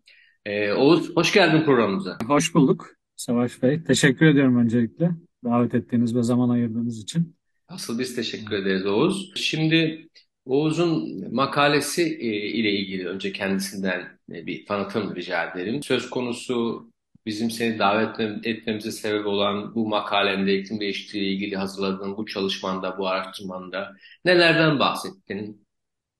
Ee, 0.45 0.71
Oğuz, 0.71 1.15
hoş 1.15 1.33
geldin 1.33 1.65
programımıza. 1.65 2.17
Hoş 2.27 2.55
bulduk 2.55 2.87
Savaş 3.15 3.63
Bey. 3.63 3.83
Teşekkür 3.83 4.25
ediyorum 4.25 4.57
öncelikle 4.57 5.11
davet 5.43 5.75
ettiğiniz 5.75 6.15
ve 6.15 6.23
zaman 6.23 6.49
ayırdığınız 6.49 6.99
için. 6.99 7.35
Asıl 7.67 7.99
biz 7.99 8.15
teşekkür 8.15 8.55
ederiz 8.55 8.85
Oğuz. 8.85 9.31
Şimdi 9.35 10.07
Oğuz'un 10.45 11.23
makalesi 11.35 12.03
e, 12.03 12.27
ile 12.49 12.71
ilgili 12.71 13.07
önce 13.07 13.31
kendisinden 13.31 14.19
e, 14.31 14.45
bir 14.45 14.65
tanıtım 14.65 15.15
rica 15.15 15.51
ederim. 15.51 15.83
Söz 15.83 16.09
konusu 16.09 16.87
bizim 17.25 17.51
seni 17.51 17.79
davet 17.79 18.19
etmemize 18.45 18.91
sebep 18.91 19.25
olan 19.25 19.75
bu 19.75 19.87
makalende 19.87 20.59
iklim 20.59 20.79
değişikliği 20.79 21.19
ile 21.19 21.27
ilgili 21.27 21.55
hazırladığın 21.55 22.17
bu 22.17 22.25
çalışmanda, 22.25 22.97
bu 22.97 23.07
araştırmanda 23.07 23.95
nelerden 24.25 24.79
bahsettin? 24.79 25.65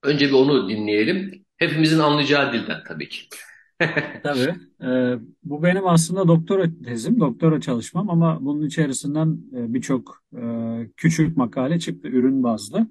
Önce 0.04 0.28
bir 0.28 0.34
onu 0.34 0.70
dinleyelim. 0.70 1.46
Hepimizin 1.58 2.00
anlayacağı 2.00 2.54
dilden 2.54 2.84
tabii 2.88 3.10
ki. 3.10 3.22
Tabii. 4.24 4.56
E, 4.82 5.20
bu 5.44 5.64
benim 5.64 5.88
aslında 5.88 6.28
doktora 6.28 6.66
tezim, 6.86 7.20
doktora 7.20 7.62
çalışmam 7.62 8.10
ama 8.10 8.46
bunun 8.46 8.68
içerisinden 8.68 9.38
e, 9.54 9.74
birçok 9.74 10.24
e, 10.38 10.42
küçük 10.98 11.38
makale 11.38 11.80
çıktı 11.80 12.08
ürün 12.08 12.44
bazlı. 12.44 12.88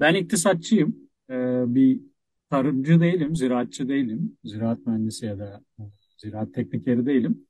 Ben 0.00 0.14
iktisatçıyım. 0.14 1.08
Ee, 1.30 1.64
bir 1.74 2.00
tarımcı 2.50 3.00
değilim, 3.00 3.36
ziraatçı 3.36 3.88
değilim. 3.88 4.38
Ziraat 4.44 4.86
mühendisi 4.86 5.26
ya 5.26 5.38
da 5.38 5.60
ziraat 6.18 6.54
teknikeri 6.54 7.06
değilim. 7.06 7.46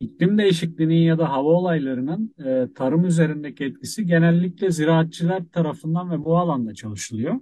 İklim 0.00 0.38
değişikliğinin 0.38 0.94
ya 0.94 1.18
da 1.18 1.32
hava 1.32 1.48
olaylarının 1.48 2.34
e, 2.44 2.68
tarım 2.74 3.04
üzerindeki 3.04 3.64
etkisi 3.64 4.06
genellikle 4.06 4.70
ziraatçılar 4.70 5.42
tarafından 5.52 6.10
ve 6.10 6.24
bu 6.24 6.38
alanda 6.38 6.74
çalışılıyor. 6.74 7.34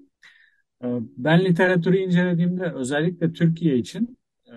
E, 0.85 0.87
ben 1.17 1.45
literatürü 1.45 1.97
incelediğimde 1.97 2.73
özellikle 2.73 3.33
Türkiye 3.33 3.79
için 3.79 4.19
e, 4.47 4.55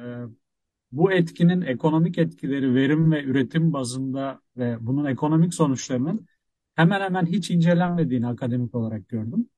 bu 0.92 1.12
etkinin 1.12 1.62
ekonomik 1.62 2.18
etkileri 2.18 2.76
verim 2.76 3.12
ve 3.12 3.24
üretim 3.24 3.74
bazında 3.74 4.42
ve 4.58 4.78
bunun 4.82 5.06
ekonomik 5.06 5.54
sonuçlarının 5.54 6.28
hemen 6.76 7.02
hemen 7.02 7.26
hiç 7.26 7.52
incelenmediğini 7.52 8.28
akademik 8.28 8.76
olarak 8.76 9.10
gördüm. 9.10 9.50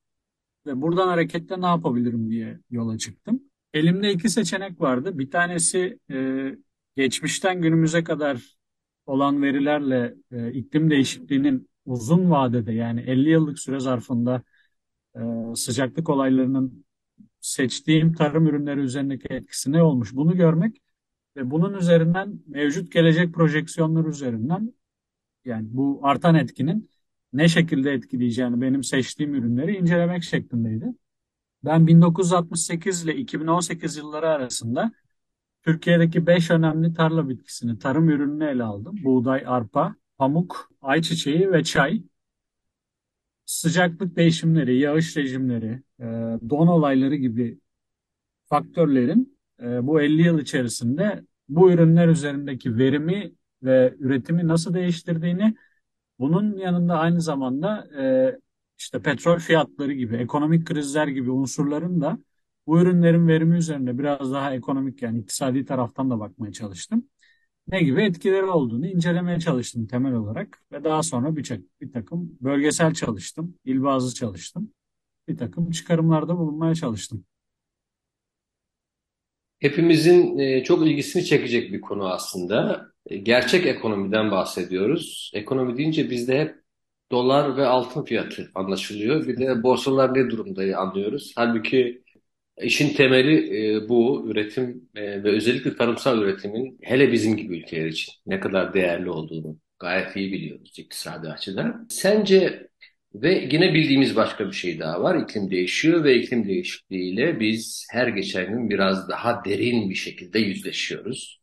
Ve 0.66 0.82
buradan 0.82 1.08
hareketle 1.08 1.62
ne 1.62 1.66
yapabilirim 1.66 2.30
diye 2.30 2.60
yola 2.72 2.98
çıktım. 2.98 3.42
Elimde 3.78 4.14
iki 4.14 4.30
seçenek 4.30 4.82
vardı. 4.82 5.20
Bir 5.20 5.32
tanesi 5.32 6.00
e, 6.12 6.50
geçmişten 6.96 7.62
günümüze 7.62 8.04
kadar 8.04 8.58
olan 9.06 9.42
verilerle 9.44 10.16
e, 10.32 10.52
iklim 10.52 10.90
değişikliğinin 10.90 11.70
uzun 11.86 12.32
vadede 12.32 12.74
yani 12.74 13.02
50 13.02 13.30
yıllık 13.30 13.60
süre 13.60 13.80
zarfında 13.80 14.44
e, 15.16 15.20
sıcaklık 15.56 16.10
olaylarının 16.10 16.86
seçtiğim 17.42 18.14
tarım 18.14 18.48
ürünleri 18.48 18.80
üzerindeki 18.80 19.28
etkisi 19.30 19.72
ne 19.72 19.84
olmuş 19.84 20.16
bunu 20.16 20.38
görmek 20.38 20.82
ve 21.36 21.52
bunun 21.52 21.74
üzerinden 21.74 22.40
mevcut 22.48 22.92
gelecek 22.92 23.34
projeksiyonlar 23.34 24.06
üzerinden 24.06 24.74
yani 25.46 25.68
bu 25.72 26.00
artan 26.04 26.36
etkinin 26.36 26.90
ne 27.34 27.48
şekilde 27.48 27.92
etkileyeceğini 27.92 28.62
benim 28.62 28.84
seçtiğim 28.84 29.36
ürünleri 29.36 29.78
incelemek 29.78 30.24
şeklindeydi. 30.24 30.86
Ben 31.64 31.88
1968 31.88 33.04
ile 33.04 33.16
2018 33.16 33.98
yılları 33.98 34.30
arasında 34.30 34.92
Türkiye'deki 35.64 36.28
5 36.28 36.52
önemli 36.52 36.94
tarla 36.94 37.30
bitkisini, 37.30 37.80
tarım 37.80 38.10
ürününü 38.10 38.46
ele 38.46 38.64
aldım. 38.64 38.96
Buğday, 39.04 39.44
arpa, 39.48 39.96
pamuk, 40.18 40.70
ayçiçeği 40.82 41.52
ve 41.52 41.64
çay. 41.64 42.04
Sıcaklık 43.46 44.16
değişimleri, 44.16 44.80
yağış 44.80 45.18
rejimleri, 45.18 45.82
e, 46.00 46.04
don 46.50 46.68
olayları 46.68 47.16
gibi 47.16 47.60
faktörlerin 48.46 49.40
e, 49.62 49.88
bu 49.88 50.02
50 50.02 50.22
yıl 50.22 50.40
içerisinde 50.40 51.26
bu 51.50 51.72
ürünler 51.72 52.08
üzerindeki 52.08 52.78
verimi 52.78 53.32
ve 53.64 53.96
üretimi 54.00 54.48
nasıl 54.48 54.74
değiştirdiğini, 54.74 55.56
bunun 56.20 56.58
yanında 56.58 57.00
aynı 57.00 57.22
zamanda 57.22 57.88
e, 58.02 58.38
işte 58.78 59.02
petrol 59.02 59.40
fiyatları 59.40 59.94
gibi, 59.94 60.16
ekonomik 60.16 60.68
krizler 60.68 61.08
gibi 61.08 61.32
unsurların 61.32 62.02
da 62.02 62.18
bu 62.68 62.80
ürünlerin 62.82 63.28
verimi 63.28 63.58
üzerinde 63.58 63.98
biraz 63.98 64.32
daha 64.32 64.54
ekonomik 64.54 65.02
yani 65.02 65.20
iktisadi 65.20 65.66
taraftan 65.66 66.10
da 66.10 66.20
bakmaya 66.20 66.52
çalıştım. 66.52 67.10
Ne 67.68 67.84
gibi 67.84 68.02
etkileri 68.02 68.46
olduğunu 68.46 68.88
incelemeye 68.88 69.40
çalıştım 69.40 69.88
temel 69.88 70.14
olarak 70.14 70.64
ve 70.72 70.84
daha 70.84 71.04
sonra 71.04 71.36
bir, 71.36 71.62
bir 71.82 71.92
takım 71.92 72.38
bölgesel 72.42 72.94
çalıştım, 72.94 73.56
il 73.66 73.84
bazlı 73.84 74.14
çalıştım. 74.14 74.74
Bir 75.28 75.38
takım 75.38 75.72
çıkarımlarda 75.72 76.38
bulunmaya 76.38 76.76
çalıştım. 76.76 77.26
Hepimizin 79.60 80.38
e, 80.38 80.64
çok 80.64 80.88
ilgisini 80.88 81.26
çekecek 81.26 81.74
bir 81.74 81.82
konu 81.82 82.08
aslında. 82.10 82.88
E, 83.06 83.18
gerçek 83.18 83.66
ekonomiden 83.66 84.32
bahsediyoruz. 84.32 85.32
Ekonomi 85.34 85.78
deyince 85.78 86.10
bizde 86.10 86.40
hep 86.40 86.67
dolar 87.12 87.58
ve 87.58 87.66
altın 87.66 88.04
fiyatı 88.06 88.52
anlaşılıyor. 88.56 89.28
Bir 89.28 89.38
de 89.38 89.64
borsalar 89.64 90.14
ne 90.16 90.30
durumda 90.30 90.78
anlıyoruz. 90.80 91.34
Halbuki 91.36 92.04
İşin 92.62 92.94
temeli 92.96 93.36
e, 93.76 93.90
bu 93.90 94.26
üretim 94.32 94.90
e, 94.96 95.24
ve 95.24 95.30
özellikle 95.32 95.76
tarımsal 95.76 96.22
üretimin 96.22 96.78
hele 96.82 97.12
bizim 97.12 97.38
gibi 97.38 97.58
ülkeler 97.58 97.86
için 97.86 98.14
ne 98.26 98.40
kadar 98.40 98.74
değerli 98.74 99.10
olduğunu 99.10 99.58
gayet 99.80 100.16
iyi 100.16 100.32
biliyoruz 100.32 100.74
iktisadi 100.80 101.30
açıdan. 101.30 101.88
Sence 101.90 102.70
ve 103.16 103.48
yine 103.52 103.74
bildiğimiz 103.74 104.16
başka 104.16 104.48
bir 104.48 104.54
şey 104.54 104.80
daha 104.80 105.04
var. 105.04 105.16
İklim 105.24 105.52
değişiyor 105.52 106.04
ve 106.04 106.16
iklim 106.16 106.48
değişikliğiyle 106.48 107.40
biz 107.40 107.88
her 107.92 108.08
geçen 108.08 108.48
gün 108.54 108.70
biraz 108.70 109.10
daha 109.10 109.46
derin 109.46 109.90
bir 109.90 109.96
şekilde 109.96 110.40
yüzleşiyoruz. 110.40 111.40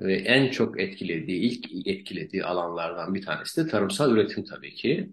Ve 0.00 0.14
en 0.16 0.50
çok 0.50 0.80
etkilediği, 0.80 1.40
ilk 1.40 1.88
etkilediği 1.88 2.44
alanlardan 2.44 3.14
bir 3.14 3.22
tanesi 3.22 3.64
de 3.66 3.70
tarımsal 3.70 4.12
üretim 4.12 4.44
tabii 4.44 4.74
ki. 4.74 5.10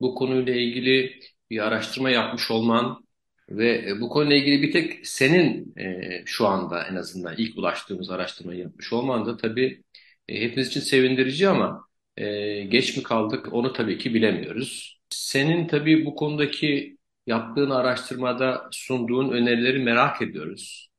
Bu 0.00 0.14
konuyla 0.14 0.54
ilgili 0.54 1.20
bir 1.50 1.58
araştırma 1.66 2.10
yapmış 2.10 2.50
olman 2.50 3.04
ve 3.50 3.88
e, 3.90 4.00
bu 4.00 4.08
konuyla 4.08 4.36
ilgili 4.36 4.62
bir 4.62 4.72
tek 4.72 5.06
senin 5.06 5.74
e, 5.78 6.22
şu 6.26 6.46
anda 6.46 6.84
en 6.86 6.94
azından 6.96 7.34
ilk 7.38 7.58
ulaştığımız 7.58 8.10
araştırmayı 8.10 8.60
yapmış 8.60 8.92
olman 8.92 9.26
da 9.26 9.36
tabii 9.36 9.82
e, 10.28 10.40
hepimiz 10.40 10.68
için 10.68 10.80
sevindirici 10.80 11.48
ama 11.48 11.88
e, 12.16 12.24
geç 12.64 12.96
mi 12.96 13.02
kaldık 13.02 13.52
onu 13.52 13.72
tabii 13.72 13.98
ki 13.98 14.14
bilemiyoruz. 14.14 15.00
Senin 15.10 15.66
tabii 15.66 16.06
bu 16.06 16.14
konudaki 16.14 16.98
yaptığın 17.26 17.70
araştırmada 17.70 18.68
sunduğun 18.72 19.30
önerileri 19.30 19.78
merak 19.78 20.22
ediyoruz. 20.22 20.90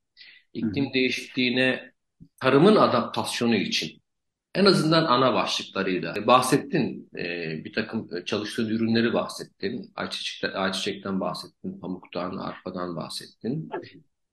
İklim 0.53 0.93
değişikliğine 0.93 1.94
tarımın 2.39 2.75
adaptasyonu 2.75 3.55
için 3.55 4.01
en 4.55 4.65
azından 4.65 5.05
ana 5.05 5.33
başlıklarıyla 5.33 6.27
bahsettin. 6.27 7.09
E, 7.17 7.51
bir 7.65 7.73
takım 7.73 8.09
çalıştığın 8.25 8.69
ürünleri 8.69 9.13
bahsettin. 9.13 9.91
Ayçiçekten, 10.53 11.19
bahsettin, 11.19 11.79
pamuktan, 11.79 12.37
arpadan 12.37 12.95
bahsettin. 12.95 13.69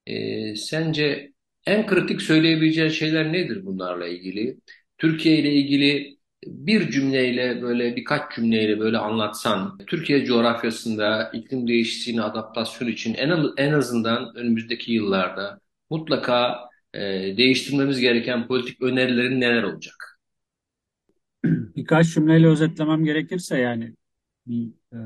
E, 0.07 0.57
sence 0.57 1.33
en 1.67 1.87
kritik 1.87 2.23
söyleyebileceğin 2.23 2.89
şeyler 2.89 3.33
nedir 3.33 3.67
bunlarla 3.67 4.07
ilgili? 4.07 4.57
Türkiye 4.99 5.39
ile 5.39 5.53
ilgili 5.53 6.17
bir 6.47 6.91
cümleyle 6.91 7.63
böyle 7.63 7.97
birkaç 7.97 8.35
cümleyle 8.35 8.81
böyle 8.81 8.99
anlatsan 8.99 9.79
Türkiye 9.87 10.25
coğrafyasında 10.25 11.31
iklim 11.35 11.69
değişikliğine 11.69 12.23
adaptasyon 12.23 12.89
için 12.89 13.15
en, 13.15 13.33
en 13.57 13.73
azından 13.73 14.37
önümüzdeki 14.37 14.93
yıllarda 14.93 15.61
mutlaka 15.91 16.72
e, 16.95 17.01
değiştirmemiz 17.37 18.01
gereken 18.01 18.47
politik 18.47 18.83
önerilerin 18.83 19.41
neler 19.41 19.63
olacak? 19.63 20.13
birkaç 21.77 22.15
cümleyle 22.15 22.47
özetlemem 22.47 23.05
gerekirse 23.05 23.59
yani 23.59 23.95
bir 24.47 24.73
e, 24.93 24.99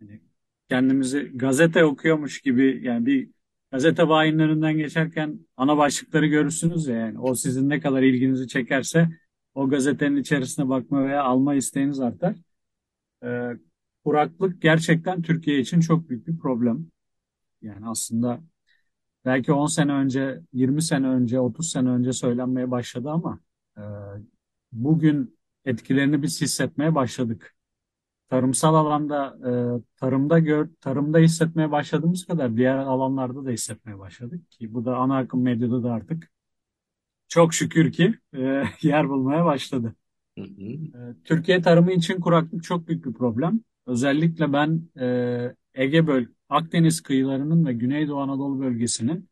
yani 0.00 0.20
kendimizi 0.68 1.30
gazete 1.34 1.84
okuyormuş 1.84 2.40
gibi 2.40 2.80
yani 2.82 3.06
bir 3.06 3.30
gazete 3.72 4.08
bayinlerinden 4.08 4.76
geçerken 4.76 5.40
ana 5.56 5.76
başlıkları 5.78 6.26
görürsünüz 6.26 6.86
ya 6.86 6.96
yani 6.96 7.18
o 7.20 7.34
sizin 7.34 7.68
ne 7.68 7.80
kadar 7.80 8.02
ilginizi 8.02 8.48
çekerse 8.48 9.08
o 9.54 9.68
gazetenin 9.68 10.16
içerisine 10.16 10.68
bakma 10.68 11.06
veya 11.06 11.22
alma 11.22 11.54
isteğiniz 11.54 12.00
artar. 12.00 12.36
E, 13.24 13.52
kuraklık 14.04 14.62
gerçekten 14.62 15.22
Türkiye 15.22 15.60
için 15.60 15.80
çok 15.80 16.08
büyük 16.08 16.26
bir 16.26 16.38
problem. 16.38 16.86
Yani 17.62 17.86
aslında 17.88 18.40
belki 19.26 19.52
10 19.52 19.66
sene 19.66 19.92
önce, 19.92 20.40
20 20.52 20.82
sene 20.82 21.08
önce, 21.08 21.40
30 21.40 21.70
sene 21.70 21.88
önce 21.88 22.12
söylenmeye 22.12 22.70
başladı 22.70 23.10
ama 23.10 23.40
e, 23.78 23.82
bugün 24.72 25.38
etkilerini 25.64 26.22
biz 26.22 26.40
hissetmeye 26.40 26.94
başladık. 26.94 27.56
Tarımsal 28.28 28.74
alanda, 28.74 29.38
e, 29.46 29.50
tarımda 29.96 30.38
gör, 30.38 30.68
tarımda 30.80 31.18
hissetmeye 31.18 31.70
başladığımız 31.70 32.26
kadar 32.26 32.56
diğer 32.56 32.78
alanlarda 32.78 33.44
da 33.44 33.50
hissetmeye 33.50 33.98
başladık 33.98 34.50
ki 34.50 34.74
bu 34.74 34.84
da 34.84 34.96
ana 34.96 35.18
akım 35.18 35.42
medyada 35.42 35.82
da 35.82 35.92
artık 35.92 36.30
çok 37.28 37.54
şükür 37.54 37.92
ki 37.92 38.14
e, 38.36 38.64
yer 38.82 39.08
bulmaya 39.08 39.44
başladı. 39.44 39.94
Hı 40.38 40.44
hı. 40.44 40.62
E, 40.98 41.14
Türkiye 41.24 41.62
tarımı 41.62 41.92
için 41.92 42.20
kuraklık 42.20 42.64
çok 42.64 42.88
büyük 42.88 43.06
bir 43.06 43.12
problem. 43.12 43.60
Özellikle 43.86 44.52
ben 44.52 44.82
e, 45.00 45.54
Ege 45.76 46.06
böl 46.06 46.26
Akdeniz 46.48 47.02
kıyılarının 47.02 47.66
ve 47.66 47.72
Güneydoğu 47.72 48.20
Anadolu 48.20 48.60
bölgesinin 48.60 49.30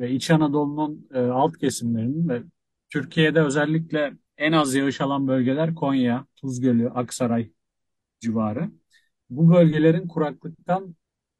ve 0.00 0.10
İç 0.10 0.30
Anadolu'nun 0.30 1.08
e, 1.14 1.18
alt 1.18 1.58
kesimlerinin 1.58 2.28
ve 2.28 2.42
Türkiye'de 2.90 3.40
özellikle 3.40 4.12
en 4.38 4.52
az 4.52 4.74
yağış 4.74 5.00
alan 5.00 5.28
bölgeler 5.28 5.74
Konya, 5.74 6.26
Tuzgölü, 6.36 6.90
Aksaray 6.90 7.50
civarı. 8.20 8.70
Bu 9.30 9.54
bölgelerin 9.54 10.08
kuraklıktan 10.08 10.96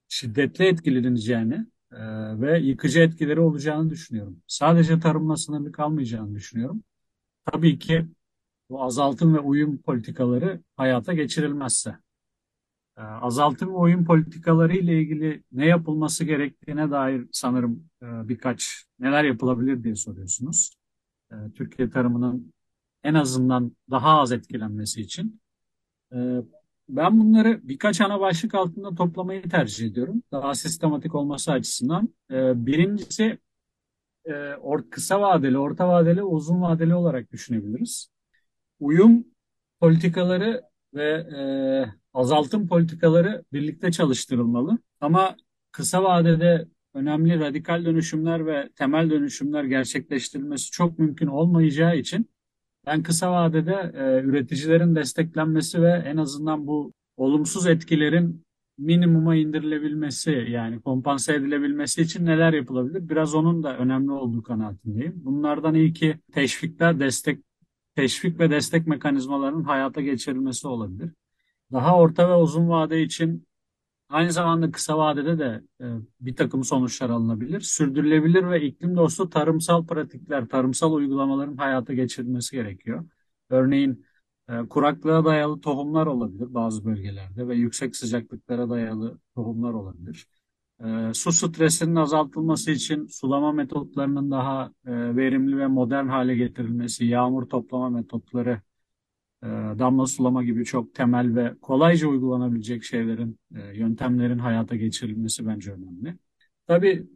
şiddetli 0.08 0.64
etkileneceğini 0.66 1.66
e, 1.92 1.98
ve 2.40 2.58
yıkıcı 2.58 3.00
etkileri 3.00 3.40
olacağını 3.40 3.90
düşünüyorum. 3.90 4.42
Sadece 4.46 5.00
tarımla 5.00 5.36
sınırlı 5.36 5.72
kalmayacağını 5.72 6.34
düşünüyorum. 6.34 6.84
Tabii 7.44 7.78
ki 7.78 8.06
bu 8.70 8.82
azaltım 8.84 9.34
ve 9.34 9.40
uyum 9.40 9.82
politikaları 9.82 10.62
hayata 10.76 11.14
geçirilmezse. 11.14 11.96
E, 12.98 13.00
azaltım 13.02 13.68
ve 13.68 13.76
uyum 13.76 14.04
politikaları 14.04 14.76
ile 14.76 15.00
ilgili 15.02 15.42
ne 15.52 15.66
yapılması 15.66 16.24
gerektiğine 16.24 16.90
dair 16.90 17.26
sanırım 17.32 17.90
e, 18.02 18.06
birkaç 18.28 18.84
neler 18.98 19.24
yapılabilir 19.24 19.84
diye 19.84 19.96
soruyorsunuz. 19.96 20.70
E, 21.32 21.36
Türkiye 21.56 21.90
tarımının 21.90 22.52
en 23.04 23.14
azından 23.14 23.76
daha 23.90 24.20
az 24.20 24.32
etkilenmesi 24.32 25.00
için. 25.00 25.40
E, 26.12 26.16
Ben 26.88 27.20
bunları 27.20 27.60
birkaç 27.68 28.00
ana 28.00 28.20
başlık 28.20 28.54
altında 28.54 28.94
toplamayı 28.94 29.42
tercih 29.48 29.86
ediyorum. 29.86 30.22
Daha 30.32 30.54
sistematik 30.54 31.14
olması 31.14 31.52
açısından. 31.52 32.08
Ee, 32.30 32.66
birincisi 32.66 33.38
e, 34.28 34.56
kısa 34.90 35.20
vadeli, 35.20 35.58
orta 35.58 35.88
vadeli, 35.88 36.22
uzun 36.22 36.62
vadeli 36.62 36.94
olarak 36.94 37.32
düşünebiliriz. 37.32 38.08
Uyum 38.80 39.24
politikaları 39.80 40.62
ve 40.94 41.04
e, 41.38 41.38
azaltım 42.16 42.68
politikaları 42.68 43.44
birlikte 43.52 43.92
çalıştırılmalı. 43.92 44.78
Ama 45.00 45.36
kısa 45.72 46.04
vadede 46.04 46.68
önemli 46.94 47.40
radikal 47.40 47.84
dönüşümler 47.84 48.46
ve 48.46 48.68
temel 48.76 49.10
dönüşümler 49.10 49.64
gerçekleştirilmesi 49.64 50.70
çok 50.70 50.98
mümkün 50.98 51.26
olmayacağı 51.26 51.96
için 51.96 52.30
ben 52.86 53.02
kısa 53.02 53.32
vadede 53.32 53.92
e, 53.94 54.20
üreticilerin 54.26 54.94
desteklenmesi 54.94 55.82
ve 55.82 55.90
en 56.06 56.16
azından 56.16 56.66
bu 56.66 56.92
olumsuz 57.16 57.66
etkilerin 57.66 58.46
minimuma 58.78 59.36
indirilebilmesi 59.36 60.46
yani 60.50 60.80
kompanse 60.80 61.34
edilebilmesi 61.34 62.02
için 62.02 62.26
neler 62.26 62.52
yapılabilir? 62.52 63.08
Biraz 63.08 63.34
onun 63.34 63.62
da 63.62 63.78
önemli 63.78 64.12
olduğu 64.12 64.42
kanaatindeyim. 64.42 65.12
Bunlardan 65.16 65.74
ilki 65.74 66.18
teşvikler, 66.32 67.00
destek, 67.00 67.38
teşvik 67.94 68.40
ve 68.40 68.50
destek 68.50 68.86
mekanizmalarının 68.86 69.64
hayata 69.64 70.00
geçirilmesi 70.00 70.68
olabilir. 70.68 71.10
Daha 71.72 71.96
orta 71.98 72.28
ve 72.28 72.34
uzun 72.34 72.68
vade 72.68 73.02
için 73.02 73.46
Aynı 74.08 74.32
zamanda 74.32 74.70
kısa 74.70 74.98
vadede 74.98 75.38
de 75.38 75.62
e, 75.80 75.84
bir 76.20 76.36
takım 76.36 76.64
sonuçlar 76.64 77.10
alınabilir. 77.10 77.60
Sürdürülebilir 77.60 78.50
ve 78.50 78.62
iklim 78.62 78.96
dostu 78.96 79.30
tarımsal 79.30 79.86
pratikler, 79.86 80.46
tarımsal 80.48 80.92
uygulamaların 80.92 81.56
hayata 81.56 81.94
geçirilmesi 81.94 82.56
gerekiyor. 82.56 83.04
Örneğin 83.50 84.06
e, 84.48 84.58
kuraklığa 84.68 85.24
dayalı 85.24 85.60
tohumlar 85.60 86.06
olabilir 86.06 86.54
bazı 86.54 86.84
bölgelerde 86.84 87.48
ve 87.48 87.56
yüksek 87.56 87.96
sıcaklıklara 87.96 88.70
dayalı 88.70 89.18
tohumlar 89.34 89.72
olabilir. 89.72 90.26
E, 90.84 91.14
su 91.14 91.32
stresinin 91.32 91.96
azaltılması 91.96 92.70
için 92.70 93.06
sulama 93.06 93.52
metotlarının 93.52 94.30
daha 94.30 94.72
e, 94.86 95.16
verimli 95.16 95.58
ve 95.58 95.66
modern 95.66 96.06
hale 96.08 96.36
getirilmesi, 96.36 97.04
yağmur 97.06 97.46
toplama 97.48 97.90
metotları 97.90 98.60
e, 99.42 99.46
damla 99.78 100.06
sulama 100.06 100.44
gibi 100.44 100.64
çok 100.64 100.94
temel 100.94 101.36
ve 101.36 101.54
kolayca 101.62 102.08
uygulanabilecek 102.08 102.84
şeylerin, 102.84 103.38
e, 103.56 103.78
yöntemlerin 103.78 104.38
hayata 104.38 104.76
geçirilmesi 104.76 105.46
bence 105.46 105.72
önemli. 105.72 106.18
Tabii 106.66 107.06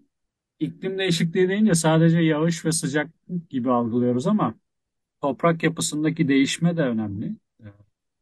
iklim 0.60 0.98
değişikliği 0.98 1.48
deyince 1.48 1.74
sadece 1.74 2.18
yağış 2.20 2.64
ve 2.64 2.72
sıcaklık 2.72 3.50
gibi 3.50 3.70
algılıyoruz 3.70 4.26
ama 4.26 4.54
toprak 5.22 5.62
yapısındaki 5.62 6.28
değişme 6.28 6.76
de 6.76 6.82
önemli. 6.82 7.36
E, 7.60 7.66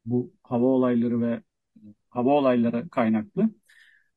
bu 0.04 0.32
hava 0.42 0.66
olayları 0.66 1.20
ve 1.20 1.42
hava 2.10 2.30
olayları 2.30 2.88
kaynaklı. 2.88 3.50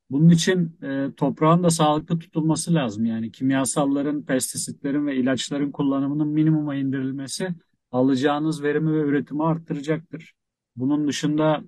Bunun 0.09 0.29
için 0.29 0.77
e, 0.83 1.07
toprağın 1.17 1.63
da 1.63 1.69
sağlıklı 1.69 2.19
tutulması 2.19 2.73
lazım. 2.73 3.05
Yani 3.05 3.31
kimyasalların, 3.31 4.23
pestisitlerin 4.23 5.07
ve 5.07 5.15
ilaçların 5.15 5.71
kullanımının 5.71 6.27
minimuma 6.27 6.75
indirilmesi 6.75 7.49
alacağınız 7.91 8.63
verimi 8.63 8.93
ve 8.93 8.99
üretimi 9.09 9.43
arttıracaktır. 9.43 10.33
Bunun 10.75 11.07
dışında 11.07 11.63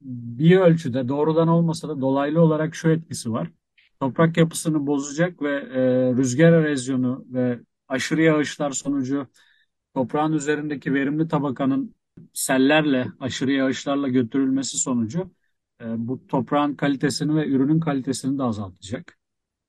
bir 0.00 0.56
ölçüde 0.56 1.08
doğrudan 1.08 1.48
olmasa 1.48 1.88
da 1.88 2.00
dolaylı 2.00 2.40
olarak 2.40 2.74
şu 2.74 2.88
etkisi 2.90 3.32
var. 3.32 3.50
Toprak 4.00 4.36
yapısını 4.36 4.86
bozacak 4.86 5.42
ve 5.42 5.50
e, 5.52 5.80
rüzgar 6.16 6.52
erozyonu 6.52 7.24
ve 7.28 7.60
aşırı 7.88 8.22
yağışlar 8.22 8.70
sonucu 8.70 9.26
toprağın 9.94 10.32
üzerindeki 10.32 10.94
verimli 10.94 11.28
tabakanın 11.28 11.94
sellerle, 12.32 13.06
aşırı 13.20 13.52
yağışlarla 13.52 14.08
götürülmesi 14.08 14.78
sonucu 14.78 15.30
e, 15.82 15.84
bu 16.08 16.26
toprağın 16.26 16.74
kalitesini 16.74 17.36
ve 17.36 17.48
ürünün 17.48 17.80
kalitesini 17.80 18.38
de 18.38 18.42
azaltacak. 18.42 19.15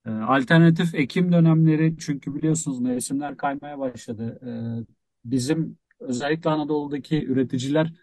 Ee, 0.08 0.12
alternatif 0.12 0.96
ekim 0.96 1.32
dönemleri 1.32 1.96
çünkü 2.00 2.36
biliyorsunuz 2.36 2.80
mevsimler 2.80 3.38
kaymaya 3.38 3.80
başladı. 3.80 4.40
Ee, 4.46 4.86
bizim 5.26 5.78
özellikle 6.00 6.50
Anadolu'daki 6.50 7.26
üreticiler 7.26 7.94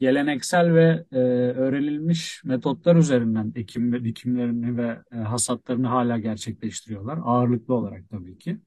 geleneksel 0.00 0.74
ve 0.74 1.04
e, 1.12 1.16
öğrenilmiş 1.18 2.44
metotlar 2.44 2.96
üzerinden 2.96 3.52
ekim 3.56 3.92
ve 3.92 4.04
dikimlerini 4.04 4.76
ve 4.76 4.98
e, 5.12 5.16
hasatlarını 5.16 5.86
hala 5.86 6.18
gerçekleştiriyorlar. 6.18 7.18
Ağırlıklı 7.24 7.74
olarak 7.74 8.10
tabii 8.10 8.38
ki. 8.38 8.58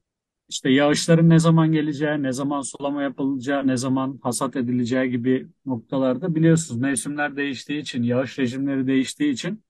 İşte 0.48 0.70
yağışların 0.70 1.30
ne 1.30 1.38
zaman 1.38 1.72
geleceği, 1.72 2.22
ne 2.22 2.32
zaman 2.32 2.62
sulama 2.62 3.02
yapılacağı, 3.02 3.66
ne 3.66 3.76
zaman 3.76 4.20
hasat 4.22 4.56
edileceği 4.56 5.10
gibi 5.10 5.48
noktalarda 5.66 6.34
biliyorsunuz 6.34 6.80
mevsimler 6.80 7.36
değiştiği 7.36 7.80
için, 7.80 8.02
yağış 8.02 8.38
rejimleri 8.38 8.86
değiştiği 8.86 9.32
için 9.32 9.64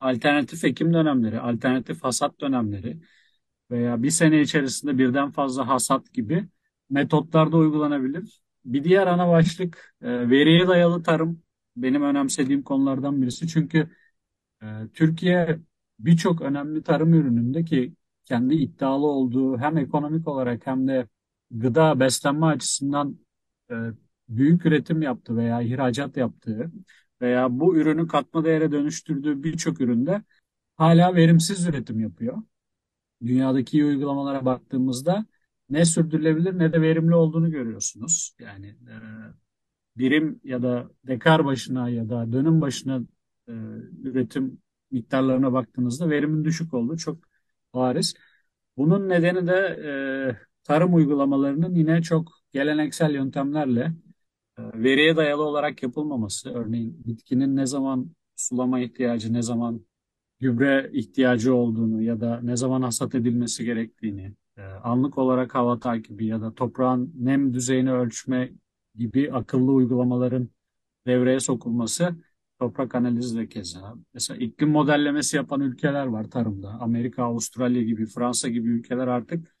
alternatif 0.00 0.64
ekim 0.64 0.94
dönemleri, 0.94 1.40
alternatif 1.40 2.04
hasat 2.04 2.40
dönemleri 2.40 3.00
veya 3.70 4.02
bir 4.02 4.10
sene 4.10 4.40
içerisinde 4.40 4.98
birden 4.98 5.30
fazla 5.30 5.68
hasat 5.68 6.12
gibi 6.14 6.48
metotlarda 6.90 7.56
uygulanabilir. 7.56 8.40
Bir 8.64 8.84
diğer 8.84 9.06
ana 9.06 9.28
başlık 9.28 9.94
e, 10.02 10.30
veriye 10.30 10.68
dayalı 10.68 11.02
tarım 11.02 11.42
benim 11.76 12.02
önemsediğim 12.02 12.62
konulardan 12.62 13.22
birisi. 13.22 13.48
Çünkü 13.48 13.90
e, 14.62 14.66
Türkiye 14.94 15.60
birçok 15.98 16.42
önemli 16.42 16.82
tarım 16.82 17.14
ürününde 17.14 17.64
ki 17.64 17.94
kendi 18.24 18.54
iddialı 18.54 19.06
olduğu 19.06 19.58
hem 19.58 19.78
ekonomik 19.78 20.28
olarak 20.28 20.66
hem 20.66 20.88
de 20.88 21.08
gıda 21.50 22.00
beslenme 22.00 22.46
açısından 22.46 23.18
e, 23.70 23.74
büyük 24.28 24.66
üretim 24.66 25.02
yaptı 25.02 25.36
veya 25.36 25.62
ihracat 25.62 26.16
yaptığı 26.16 26.72
veya 27.20 27.60
bu 27.60 27.76
ürünü 27.76 28.08
katma 28.08 28.44
değere 28.44 28.72
dönüştürdüğü 28.72 29.42
birçok 29.42 29.80
üründe 29.80 30.22
hala 30.76 31.14
verimsiz 31.14 31.66
üretim 31.68 32.00
yapıyor. 32.00 32.38
Dünyadaki 33.26 33.76
iyi 33.76 33.84
uygulamalara 33.84 34.44
baktığımızda 34.44 35.26
ne 35.70 35.84
sürdürülebilir 35.84 36.58
ne 36.58 36.72
de 36.72 36.82
verimli 36.82 37.14
olduğunu 37.14 37.50
görüyorsunuz. 37.50 38.36
Yani 38.40 38.66
e, 38.66 38.94
birim 39.96 40.40
ya 40.44 40.62
da 40.62 40.90
dekar 41.06 41.44
başına 41.44 41.88
ya 41.88 42.08
da 42.08 42.32
dönüm 42.32 42.60
başına 42.60 43.00
e, 43.48 43.52
üretim 44.02 44.62
miktarlarına 44.90 45.52
baktığınızda 45.52 46.10
verimin 46.10 46.44
düşük 46.44 46.74
olduğu 46.74 46.96
çok 46.96 47.18
bariz. 47.74 48.14
Bunun 48.76 49.08
nedeni 49.08 49.46
de 49.46 49.52
e, 49.84 49.90
tarım 50.64 50.94
uygulamalarının 50.94 51.74
yine 51.74 52.02
çok 52.02 52.32
geleneksel 52.52 53.14
yöntemlerle 53.14 53.92
veriye 54.58 55.16
dayalı 55.16 55.42
olarak 55.44 55.82
yapılmaması, 55.82 56.50
örneğin 56.54 57.02
bitkinin 57.06 57.56
ne 57.56 57.66
zaman 57.66 58.10
sulama 58.36 58.80
ihtiyacı, 58.80 59.32
ne 59.32 59.42
zaman 59.42 59.86
gübre 60.40 60.90
ihtiyacı 60.92 61.54
olduğunu 61.54 62.02
ya 62.02 62.20
da 62.20 62.40
ne 62.42 62.56
zaman 62.56 62.82
hasat 62.82 63.14
edilmesi 63.14 63.64
gerektiğini, 63.64 64.34
e, 64.56 64.62
anlık 64.62 65.18
olarak 65.18 65.54
hava 65.54 65.78
takibi 65.78 66.26
ya 66.26 66.40
da 66.40 66.54
toprağın 66.54 67.12
nem 67.18 67.54
düzeyini 67.54 67.92
ölçme 67.92 68.52
gibi 68.94 69.32
akıllı 69.32 69.72
uygulamaların 69.72 70.48
devreye 71.06 71.40
sokulması, 71.40 72.16
toprak 72.60 72.94
analizi 72.94 73.38
de 73.38 73.48
keza. 73.48 73.94
Mesela 74.14 74.38
iklim 74.38 74.70
modellemesi 74.70 75.36
yapan 75.36 75.60
ülkeler 75.60 76.06
var 76.06 76.30
tarımda. 76.30 76.68
Amerika, 76.68 77.24
Avustralya 77.24 77.82
gibi, 77.82 78.06
Fransa 78.06 78.48
gibi 78.48 78.68
ülkeler 78.68 79.06
artık 79.06 79.56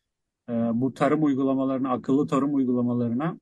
e, 0.48 0.52
bu 0.52 0.94
tarım 0.94 1.24
uygulamalarına, 1.24 1.92
akıllı 1.92 2.26
tarım 2.26 2.54
uygulamalarına 2.54 3.38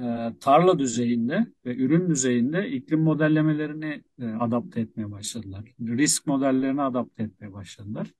e, 0.00 0.34
tarla 0.40 0.78
düzeyinde 0.78 1.46
ve 1.64 1.76
ürün 1.76 2.10
düzeyinde 2.10 2.70
iklim 2.70 3.00
modellemelerini 3.00 4.02
e, 4.22 4.26
adapte 4.26 4.80
etmeye 4.80 5.10
başladılar. 5.10 5.64
Risk 5.80 6.26
modellerini 6.26 6.82
adapte 6.82 7.22
etmeye 7.22 7.52
başladılar. 7.52 8.12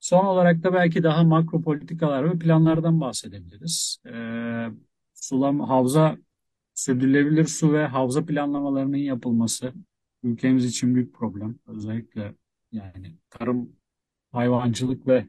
Son 0.00 0.24
olarak 0.24 0.62
da 0.62 0.74
belki 0.74 1.02
daha 1.02 1.24
makro 1.24 1.62
politikalar 1.62 2.30
ve 2.34 2.38
planlardan 2.38 3.00
bahsedebiliriz. 3.00 3.98
E, 4.06 4.14
sulam, 5.14 5.60
havza, 5.60 6.16
sürdürülebilir 6.74 7.44
su 7.44 7.72
ve 7.72 7.86
havza 7.86 8.26
planlamalarının 8.26 8.96
yapılması 8.96 9.72
ülkemiz 10.22 10.64
için 10.64 10.94
büyük 10.94 11.14
problem. 11.14 11.58
Özellikle 11.66 12.34
yani 12.72 13.16
tarım, 13.30 13.76
hayvancılık 14.32 15.06
ve 15.08 15.28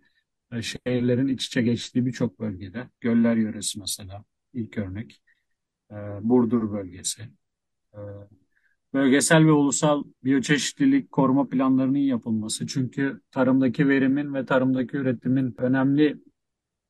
şehirlerin 0.61 1.27
iç 1.27 1.45
içe 1.47 1.61
geçtiği 1.61 2.05
birçok 2.05 2.39
bölgede. 2.39 2.89
Göller 3.01 3.35
yöresi 3.35 3.79
mesela 3.79 4.25
ilk 4.53 4.77
örnek. 4.77 5.21
E, 5.91 5.95
Burdur 6.21 6.71
bölgesi. 6.71 7.21
E, 7.93 7.99
bölgesel 8.93 9.45
ve 9.45 9.51
ulusal 9.51 10.03
biyoçeşitlilik 10.23 11.11
koruma 11.11 11.49
planlarının 11.49 11.97
yapılması. 11.97 12.67
Çünkü 12.67 13.21
tarımdaki 13.31 13.89
verimin 13.89 14.33
ve 14.33 14.45
tarımdaki 14.45 14.97
üretimin 14.97 15.55
önemli 15.57 16.17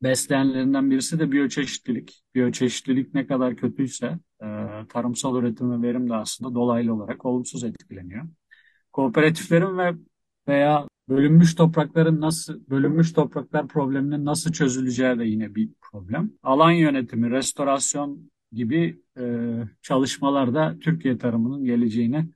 besleyenlerinden 0.02 0.90
birisi 0.90 1.18
de 1.18 1.32
biyoçeşitlilik. 1.32 2.22
Biyoçeşitlilik 2.34 3.14
ne 3.14 3.26
kadar 3.26 3.56
kötüyse 3.56 4.18
e, 4.42 4.46
tarımsal 4.88 5.38
üretim 5.42 5.70
ve 5.70 5.88
verim 5.88 6.08
de 6.08 6.14
aslında 6.14 6.54
dolaylı 6.54 6.94
olarak 6.94 7.24
olumsuz 7.24 7.64
etkileniyor. 7.64 8.24
Kooperatiflerin 8.92 9.78
ve 9.78 9.94
veya 10.48 10.88
bölünmüş 11.08 11.54
toprakların 11.54 12.20
nasıl 12.20 12.70
bölünmüş 12.70 13.12
topraklar 13.12 13.68
probleminin 13.68 14.24
nasıl 14.24 14.52
çözüleceği 14.52 15.18
de 15.18 15.24
yine 15.24 15.54
bir 15.54 15.70
problem. 15.80 16.30
Alan 16.42 16.70
yönetimi, 16.70 17.30
restorasyon 17.30 18.30
gibi 18.52 19.00
e, 19.18 19.22
çalışmalarda 19.82 20.76
Türkiye 20.80 21.18
tarımının 21.18 21.64
geleceğini 21.64 22.26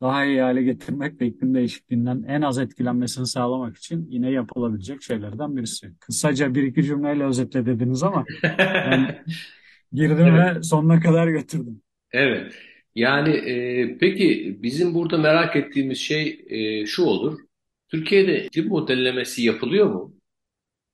daha 0.00 0.24
iyi 0.24 0.40
hale 0.40 0.62
getirmek 0.62 1.20
ve 1.20 1.26
iklim 1.26 1.54
değişikliğinden 1.54 2.24
en 2.28 2.42
az 2.42 2.58
etkilenmesini 2.58 3.26
sağlamak 3.26 3.76
için 3.76 4.06
yine 4.10 4.30
yapılabilecek 4.30 5.02
şeylerden 5.02 5.56
birisi. 5.56 5.92
Kısaca 6.00 6.54
bir 6.54 6.62
iki 6.62 6.82
cümleyle 6.84 7.24
özetle 7.24 7.66
dediniz 7.66 8.02
ama 8.02 8.24
ben 8.58 9.24
girdim 9.92 10.26
Evet. 10.26 10.56
ve 10.56 10.62
sonuna 10.62 11.00
kadar 11.00 11.28
götürdüm. 11.28 11.82
Evet. 12.12 12.52
Yani 12.94 13.30
e, 13.30 13.98
peki 13.98 14.58
bizim 14.62 14.94
burada 14.94 15.18
merak 15.18 15.56
ettiğimiz 15.56 15.98
şey 15.98 16.44
e, 16.48 16.86
şu 16.86 17.04
olur. 17.04 17.40
Türkiye'de 17.88 18.44
iklim 18.44 18.68
modellemesi 18.68 19.42
yapılıyor 19.42 19.86
mu? 19.86 20.14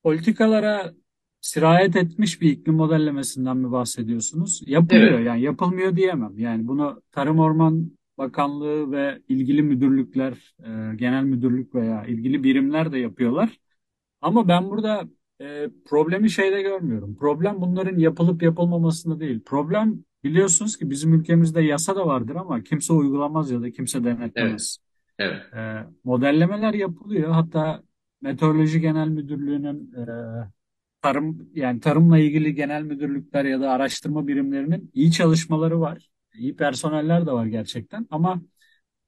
Politikalara 0.03 0.93
sirayet 1.47 1.95
etmiş 1.95 2.41
bir 2.41 2.51
iklim 2.51 2.75
modellemesinden 2.75 3.57
mi 3.57 3.71
bahsediyorsunuz? 3.71 4.61
Yapılıyor 4.65 5.19
Evet. 5.19 5.27
yani 5.27 5.41
yapılmıyor 5.41 5.95
diyemem. 5.95 6.37
Yani 6.39 6.67
bunu 6.67 7.01
Tarım 7.11 7.39
Orman 7.39 7.91
Bakanlığı 8.17 8.91
ve 8.91 9.21
ilgili 9.29 9.61
müdürlükler, 9.63 10.55
e, 10.59 10.95
genel 10.95 11.23
müdürlük 11.23 11.75
veya 11.75 12.05
ilgili 12.05 12.43
birimler 12.43 12.91
de 12.91 12.99
yapıyorlar. 12.99 13.59
Ama 14.21 14.47
ben 14.47 14.69
burada 14.69 15.09
e, 15.41 15.69
problemi 15.85 16.29
şeyde 16.29 16.61
görmüyorum. 16.61 17.15
Problem 17.15 17.61
bunların 17.61 17.97
yapılıp 17.99 18.43
yapılmamasında 18.43 19.19
değil. 19.19 19.43
Problem 19.45 20.03
biliyorsunuz 20.23 20.77
ki 20.77 20.89
bizim 20.89 21.13
ülkemizde 21.13 21.61
yasa 21.61 21.95
da 21.95 22.07
vardır 22.07 22.35
ama 22.35 22.63
kimse 22.63 22.93
uygulamaz 22.93 23.51
ya 23.51 23.61
da 23.61 23.71
kimse 23.71 23.97
Evet. 23.97 24.05
denetlemez. 24.19 24.77
Evet. 25.19 25.41
E, 25.53 25.57
modellemeler 26.03 26.73
yapılıyor. 26.73 27.31
Hatta 27.31 27.83
Meteoroloji 28.21 28.81
Genel 28.81 29.07
Müdürlüğü'nün 29.07 29.93
e, 29.93 30.03
tarım 31.07 31.49
yani 31.55 31.79
tarımla 31.79 32.17
ilgili 32.19 32.55
genel 32.55 32.81
müdürlükler 32.83 33.45
ya 33.45 33.61
da 33.61 33.71
araştırma 33.71 34.27
birimlerinin 34.27 34.91
iyi 34.93 35.11
çalışmaları 35.11 35.81
var. 35.81 36.09
İyi 36.35 36.55
personeller 36.55 37.25
de 37.27 37.31
var 37.31 37.45
gerçekten 37.45 38.07
ama 38.09 38.41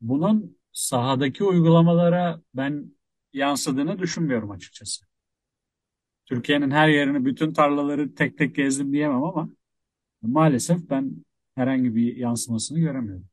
bunun 0.01 0.57
sahadaki 0.71 1.43
uygulamalara 1.43 2.41
ben 2.53 2.93
yansıdığını 3.33 3.99
düşünmüyorum 3.99 4.51
açıkçası. 4.51 5.05
Türkiye'nin 6.25 6.71
her 6.71 6.87
yerini, 6.89 7.25
bütün 7.25 7.53
tarlaları 7.53 8.15
tek 8.15 8.37
tek 8.37 8.55
gezdim 8.55 8.93
diyemem 8.93 9.23
ama 9.23 9.49
maalesef 10.21 10.89
ben 10.89 11.25
herhangi 11.55 11.95
bir 11.95 12.15
yansımasını 12.15 12.79
göremiyorum. 12.79 13.25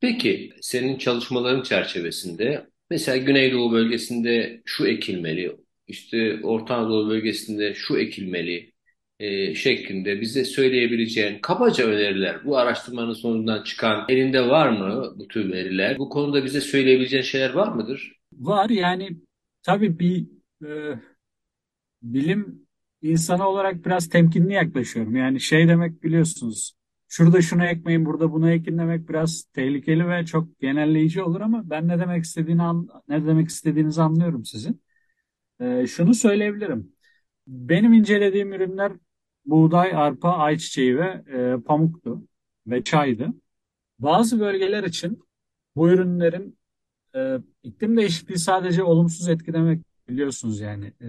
Peki 0.00 0.52
senin 0.60 0.98
çalışmaların 0.98 1.62
çerçevesinde 1.62 2.66
mesela 2.90 3.16
Güneydoğu 3.16 3.72
bölgesinde 3.72 4.62
şu 4.64 4.86
ekilmeli, 4.86 5.56
işte 5.88 6.40
Orta 6.42 6.76
Anadolu 6.76 7.10
bölgesinde 7.10 7.74
şu 7.74 7.98
ekilmeli 7.98 8.72
e, 9.18 9.54
şeklinde 9.54 10.20
bize 10.20 10.44
söyleyebileceğin 10.44 11.38
kabaca 11.38 11.86
öneriler 11.86 12.44
bu 12.44 12.58
araştırmanın 12.58 13.12
sonundan 13.12 13.62
çıkan 13.62 14.04
elinde 14.08 14.48
var 14.48 14.68
mı 14.68 15.14
bu 15.16 15.28
tür 15.28 15.52
veriler? 15.52 15.98
Bu 15.98 16.08
konuda 16.08 16.44
bize 16.44 16.60
söyleyebileceğin 16.60 17.22
şeyler 17.22 17.52
var 17.52 17.68
mıdır? 17.68 18.12
Var 18.32 18.70
yani 18.70 19.10
tabii 19.62 19.98
bir 19.98 20.26
e, 20.66 20.98
bilim 22.02 22.66
insanı 23.02 23.48
olarak 23.48 23.84
biraz 23.86 24.08
temkinli 24.08 24.52
yaklaşıyorum. 24.52 25.16
Yani 25.16 25.40
şey 25.40 25.68
demek 25.68 26.02
biliyorsunuz. 26.02 26.72
Şurada 27.08 27.42
şunu 27.42 27.64
ekmeyin, 27.64 28.04
burada 28.04 28.32
bunu 28.32 28.50
ekin 28.50 28.78
demek 28.78 29.08
biraz 29.08 29.44
tehlikeli 29.44 30.08
ve 30.08 30.26
çok 30.26 30.60
genelleyici 30.60 31.22
olur 31.22 31.40
ama 31.40 31.70
ben 31.70 31.88
ne 31.88 31.98
demek 31.98 32.24
istediğini 32.24 32.62
ne 33.08 33.26
demek 33.26 33.48
istediğinizi 33.48 34.02
anlıyorum 34.02 34.44
sizin. 34.44 34.80
Ee, 35.60 35.86
şunu 35.86 36.14
söyleyebilirim. 36.14 36.92
Benim 37.46 37.92
incelediğim 37.92 38.52
ürünler 38.52 38.92
buğday, 39.46 39.92
arpa, 39.96 40.30
ayçiçeği 40.30 40.98
ve 40.98 41.24
e, 41.56 41.62
pamuktu 41.66 42.22
ve 42.66 42.84
çaydı. 42.84 43.28
Bazı 43.98 44.40
bölgeler 44.40 44.84
için 44.84 45.24
bu 45.76 45.90
ürünlerin 45.90 46.58
e, 47.16 47.38
iklim 47.62 47.96
değişikliği 47.96 48.38
sadece 48.38 48.82
olumsuz 48.84 49.28
etkilemek 49.28 49.82
biliyorsunuz 50.08 50.60
yani. 50.60 50.86
E, 51.02 51.08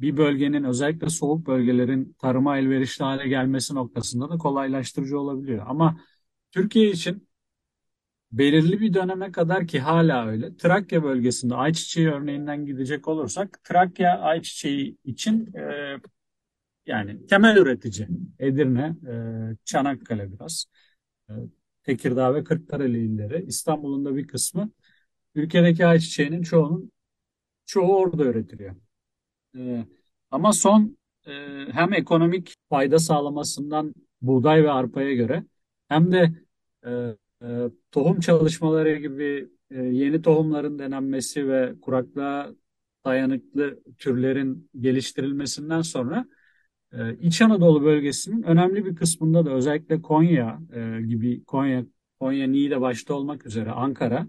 bir 0.00 0.16
bölgenin 0.16 0.64
özellikle 0.64 1.08
soğuk 1.10 1.46
bölgelerin 1.46 2.16
tarıma 2.20 2.58
elverişli 2.58 3.04
hale 3.04 3.28
gelmesi 3.28 3.74
noktasında 3.74 4.30
da 4.30 4.38
kolaylaştırıcı 4.38 5.20
olabiliyor. 5.20 5.64
Ama 5.68 6.00
Türkiye 6.52 6.90
için 6.90 7.28
belirli 8.32 8.80
bir 8.80 8.94
döneme 8.94 9.32
kadar 9.32 9.66
ki 9.66 9.80
hala 9.80 10.26
öyle. 10.26 10.56
Trakya 10.56 11.02
bölgesinde 11.02 11.54
ayçiçeği 11.54 12.10
örneğinden 12.10 12.66
gidecek 12.66 13.08
olursak 13.08 13.64
Trakya 13.64 14.18
ayçiçeği 14.20 14.96
için 15.04 15.54
e, 15.54 15.96
yani 16.86 17.26
temel 17.26 17.56
üretici 17.56 18.08
Edirne, 18.38 18.96
e, 19.08 19.14
Çanakkale 19.64 20.32
biraz, 20.32 20.66
e, 21.30 21.32
Tekirdağ 21.82 22.34
ve 22.34 22.44
Kırklareli 22.44 23.06
illeri, 23.06 23.44
İstanbul'un 23.46 24.04
da 24.04 24.16
bir 24.16 24.26
kısmı 24.28 24.70
ülkedeki 25.34 25.86
ayçiçeğinin 25.86 26.42
çoğunun 26.42 26.92
çoğu 27.66 27.96
orada 27.96 28.24
üretiliyor. 28.24 28.76
Ee, 29.56 29.86
ama 30.30 30.52
son 30.52 30.98
e, 31.26 31.32
hem 31.72 31.92
ekonomik 31.92 32.54
fayda 32.70 32.98
sağlamasından 32.98 33.94
buğday 34.22 34.64
ve 34.64 34.70
arpaya 34.70 35.14
göre 35.14 35.44
hem 35.88 36.12
de 36.12 36.32
e, 36.86 36.90
e, 36.90 37.16
tohum 37.90 38.20
çalışmaları 38.20 38.96
gibi 38.96 39.48
e, 39.70 39.82
yeni 39.82 40.22
tohumların 40.22 40.78
denenmesi 40.78 41.48
ve 41.48 41.74
kuraklığa 41.82 42.50
dayanıklı 43.04 43.82
türlerin 43.98 44.70
geliştirilmesinden 44.80 45.82
sonra 45.82 46.26
e, 46.92 47.16
İç 47.16 47.42
Anadolu 47.42 47.82
bölgesinin 47.84 48.42
önemli 48.42 48.84
bir 48.86 48.96
kısmında 48.96 49.46
da 49.46 49.50
özellikle 49.50 50.02
Konya 50.02 50.60
e, 50.72 51.02
gibi 51.02 51.44
Konya, 51.44 51.84
Konya 52.20 52.46
Niğde 52.46 52.80
başta 52.80 53.14
olmak 53.14 53.46
üzere 53.46 53.70
Ankara 53.70 54.28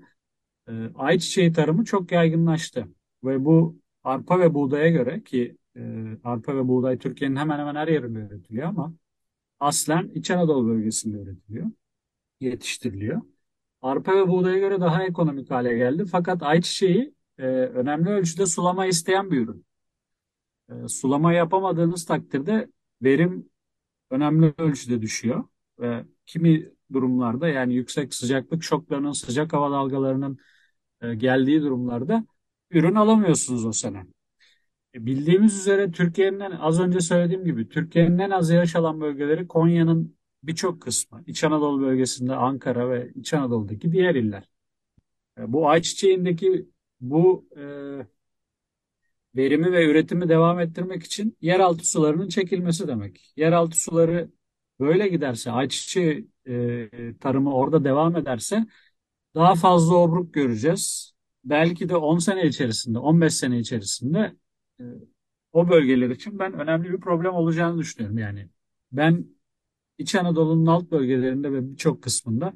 ayçiçeği 0.96 1.54
tarımı 1.54 1.86
çok 1.86 2.12
yaygınlaştı. 2.12 2.88
Ve 3.24 3.46
bu 3.46 3.80
arpa 4.04 4.40
ve 4.40 4.54
buğdaya 4.54 4.90
göre 4.90 5.24
ki 5.24 5.58
arpa 6.24 6.56
ve 6.56 6.68
buğday 6.68 6.98
Türkiye'nin 6.98 7.36
hemen 7.36 7.60
hemen 7.60 7.76
her 7.76 7.88
yerinde 7.88 8.20
üretiliyor 8.20 8.68
ama 8.68 8.94
aslen 9.60 10.12
İç 10.16 10.32
Anadolu 10.32 10.68
bölgesinde 10.68 11.18
üretiliyor, 11.18 11.72
yetiştiriliyor. 12.44 13.22
Arpa 13.82 14.16
ve 14.16 14.28
buğdaya 14.28 14.60
göre 14.60 14.82
daha 14.82 15.04
ekonomik 15.04 15.52
hale 15.52 15.78
geldi. 15.78 16.06
Fakat 16.12 16.44
ayçiçeği 16.44 17.16
e, 17.38 17.44
önemli 17.48 18.10
ölçüde 18.10 18.46
sulama 18.46 18.86
isteyen 18.86 19.32
bir 19.32 19.42
ürün. 19.42 19.66
E, 20.70 20.88
sulama 20.88 21.34
yapamadığınız 21.34 22.06
takdirde 22.06 22.70
verim 23.02 23.50
önemli 24.10 24.54
ölçüde 24.58 25.02
düşüyor. 25.02 25.44
Ve 25.80 26.06
kimi 26.26 26.72
durumlarda 26.94 27.48
yani 27.48 27.76
yüksek 27.76 28.14
sıcaklık 28.14 28.64
şoklarının, 28.64 29.12
sıcak 29.12 29.54
hava 29.54 29.72
dalgalarının 29.72 30.38
e, 31.02 31.16
geldiği 31.16 31.62
durumlarda 31.62 32.26
ürün 32.72 32.96
alamıyorsunuz 32.96 33.66
o 33.66 33.72
sene. 33.72 34.06
E, 34.96 35.06
Bildiğimiz 35.06 35.60
üzere 35.60 35.92
Türkiye'nin 35.92 36.40
en- 36.40 36.52
az 36.52 36.80
önce 36.80 37.00
söylediğim 37.00 37.46
gibi 37.46 37.70
Türkiye'nin 37.70 38.20
en 38.20 38.30
az 38.30 38.50
yağış 38.50 38.76
alan 38.76 39.02
bölgeleri 39.02 39.48
Konya'nın 39.48 40.18
birçok 40.44 40.82
kısmı. 40.82 41.24
İç 41.28 41.44
Anadolu 41.44 41.82
bölgesinde 41.82 42.36
Ankara 42.36 42.90
ve 42.90 43.12
İç 43.16 43.34
Anadolu'daki 43.34 43.92
diğer 43.92 44.16
iller. 44.16 44.50
E, 45.40 45.54
Bu 45.54 45.70
ayçiçeğindeki 45.70 46.70
bu 47.02 47.48
e, 47.58 47.62
verimi 49.36 49.72
ve 49.72 49.86
üretimi 49.92 50.30
devam 50.30 50.60
ettirmek 50.60 51.04
için 51.04 51.38
yeraltı 51.42 51.90
sularının 51.90 52.28
çekilmesi 52.30 52.88
demek. 52.88 53.34
Yeraltı 53.38 53.82
suları 53.82 54.32
böyle 54.80 55.08
giderse, 55.08 55.52
ayçiçeği 55.52 56.28
e, 56.48 56.90
tarımı 57.20 57.56
orada 57.56 57.84
devam 57.84 58.16
ederse 58.16 58.66
daha 59.36 59.56
fazla 59.56 59.96
obruk 59.96 60.34
göreceğiz. 60.34 61.14
Belki 61.46 61.90
de 61.90 61.96
10 61.98 62.20
sene 62.20 62.48
içerisinde, 62.48 63.00
15 63.00 63.34
sene 63.36 63.60
içerisinde 63.60 64.36
e, 64.82 64.84
o 65.54 65.70
bölgeler 65.70 66.10
için 66.10 66.40
ben 66.40 66.54
önemli 66.54 66.94
bir 66.94 67.00
problem 67.00 67.34
olacağını 67.34 67.80
düşünüyorum. 67.80 68.18
Yani 68.18 68.50
ben 68.92 69.26
İç 69.98 70.16
Anadolu'nun 70.16 70.66
alt 70.66 70.92
bölgelerinde 70.92 71.52
ve 71.54 71.72
birçok 71.72 72.04
kısmında 72.04 72.54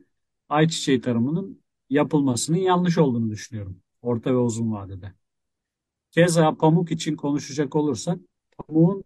ayçiçeği 0.49 1.01
tarımının 1.01 1.61
yapılmasının 1.89 2.57
yanlış 2.57 2.97
olduğunu 2.97 3.29
düşünüyorum. 3.29 3.81
Orta 4.01 4.31
ve 4.31 4.37
uzun 4.37 4.71
vadede. 4.71 5.13
Keza 6.11 6.55
pamuk 6.57 6.91
için 6.91 7.15
konuşacak 7.15 7.75
olursak 7.75 8.19
pamuğun 8.57 9.03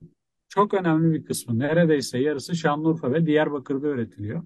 çok 0.50 0.74
önemli 0.74 1.14
bir 1.14 1.26
kısmı 1.26 1.60
neredeyse 1.60 2.20
yarısı 2.20 2.56
Şanlıurfa 2.56 3.14
ve 3.14 3.26
Diyarbakır'da 3.26 3.88
üretiliyor. 3.88 4.44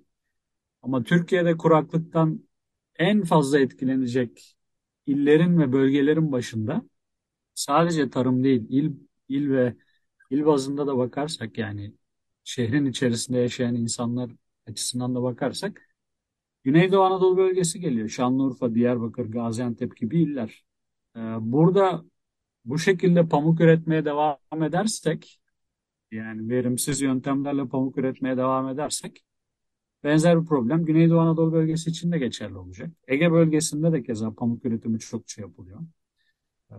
Ama 0.81 1.03
Türkiye'de 1.03 1.57
kuraklıktan 1.57 2.43
en 2.95 3.23
fazla 3.23 3.59
etkilenecek 3.59 4.55
illerin 5.05 5.59
ve 5.59 5.73
bölgelerin 5.73 6.31
başında 6.31 6.81
sadece 7.55 8.09
tarım 8.09 8.43
değil, 8.43 8.67
il, 8.69 8.93
il 9.29 9.49
ve 9.51 9.75
il 10.29 10.45
bazında 10.45 10.87
da 10.87 10.97
bakarsak 10.97 11.57
yani 11.57 11.93
şehrin 12.45 12.85
içerisinde 12.85 13.39
yaşayan 13.39 13.75
insanlar 13.75 14.31
açısından 14.67 15.15
da 15.15 15.23
bakarsak 15.23 15.81
Güneydoğu 16.63 17.03
Anadolu 17.03 17.37
bölgesi 17.37 17.79
geliyor. 17.79 18.09
Şanlıurfa, 18.09 18.75
Diyarbakır, 18.75 19.25
Gaziantep 19.25 19.97
gibi 19.97 20.21
iller. 20.21 20.65
Ee, 21.17 21.19
burada 21.41 22.05
bu 22.65 22.79
şekilde 22.79 23.27
pamuk 23.29 23.61
üretmeye 23.61 24.05
devam 24.05 24.63
edersek 24.63 25.39
yani 26.11 26.49
verimsiz 26.49 27.01
yöntemlerle 27.01 27.67
pamuk 27.67 27.97
üretmeye 27.97 28.37
devam 28.37 28.69
edersek 28.69 29.25
benzer 30.03 30.41
bir 30.41 30.47
problem 30.47 30.85
Güneydoğu 30.85 31.19
Anadolu 31.19 31.53
bölgesi 31.53 31.89
için 31.89 32.11
de 32.11 32.19
geçerli 32.19 32.57
olacak. 32.57 32.91
Ege 33.07 33.31
bölgesinde 33.31 33.91
de 33.91 34.03
keza 34.03 34.35
pamuk 34.35 34.65
üretimi 34.65 34.99
çokça 34.99 35.41
yapılıyor. 35.41 35.79
Ee, 36.71 36.75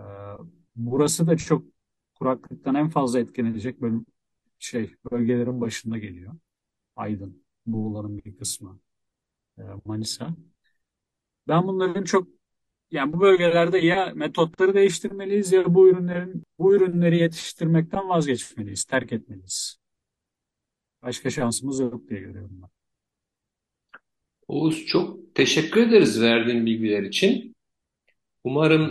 burası 0.76 1.26
da 1.26 1.36
çok 1.36 1.64
kuraklıktan 2.14 2.74
en 2.74 2.88
fazla 2.88 3.18
etkilenecek 3.20 3.80
bölüm, 3.82 4.06
şey 4.58 4.94
bölgelerin 5.10 5.60
başında 5.60 5.98
geliyor. 5.98 6.34
Aydın, 6.96 7.44
Buğuların 7.66 8.18
bir 8.18 8.36
kısmı, 8.36 8.80
e, 9.58 9.62
Manisa. 9.84 10.36
Ben 11.48 11.66
bunların 11.68 12.04
çok 12.04 12.28
yani 12.90 13.12
bu 13.12 13.20
bölgelerde 13.20 13.78
ya 13.78 14.12
metotları 14.14 14.74
değiştirmeliyiz 14.74 15.52
ya 15.52 15.74
bu 15.74 15.88
ürünlerin 15.88 16.42
bu 16.58 16.74
ürünleri 16.74 17.18
yetiştirmekten 17.18 18.08
vazgeçmeliyiz, 18.08 18.84
terk 18.84 19.12
etmeliyiz. 19.12 19.78
Başka 21.02 21.30
şansımız 21.30 21.80
yok 21.80 22.08
diye 22.08 22.20
görüyorum 22.20 22.62
ben. 22.62 22.68
Oğuz 24.48 24.86
çok 24.86 25.34
teşekkür 25.34 25.80
ederiz 25.88 26.20
verdiğin 26.20 26.66
bilgiler 26.66 27.02
için. 27.02 27.55
Umarım 28.46 28.90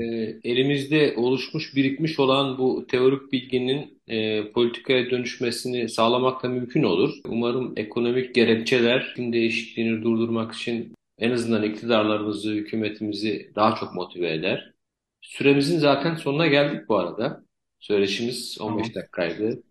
e, 0.00 0.04
elimizde 0.44 1.14
oluşmuş, 1.16 1.76
birikmiş 1.76 2.20
olan 2.20 2.58
bu 2.58 2.86
teorik 2.86 3.32
bilginin 3.32 4.00
e, 4.08 4.48
politikaya 4.52 5.10
dönüşmesini 5.10 5.88
sağlamak 5.88 6.42
da 6.42 6.48
mümkün 6.48 6.82
olur. 6.82 7.14
Umarım 7.28 7.72
ekonomik 7.76 8.34
gerekçeler 8.34 9.08
iklim 9.12 9.32
değişikliğini 9.32 10.02
durdurmak 10.02 10.54
için 10.54 10.94
en 11.18 11.30
azından 11.30 11.62
iktidarlarımızı, 11.62 12.50
hükümetimizi 12.50 13.52
daha 13.54 13.74
çok 13.74 13.94
motive 13.94 14.32
eder. 14.32 14.72
Süremizin 15.20 15.78
zaten 15.78 16.14
sonuna 16.14 16.46
geldik 16.46 16.88
bu 16.88 16.98
arada. 16.98 17.44
Söyleşimiz 17.80 18.58
15 18.60 18.86
Tamam. 18.88 18.94
dakikaydı. 18.94 19.62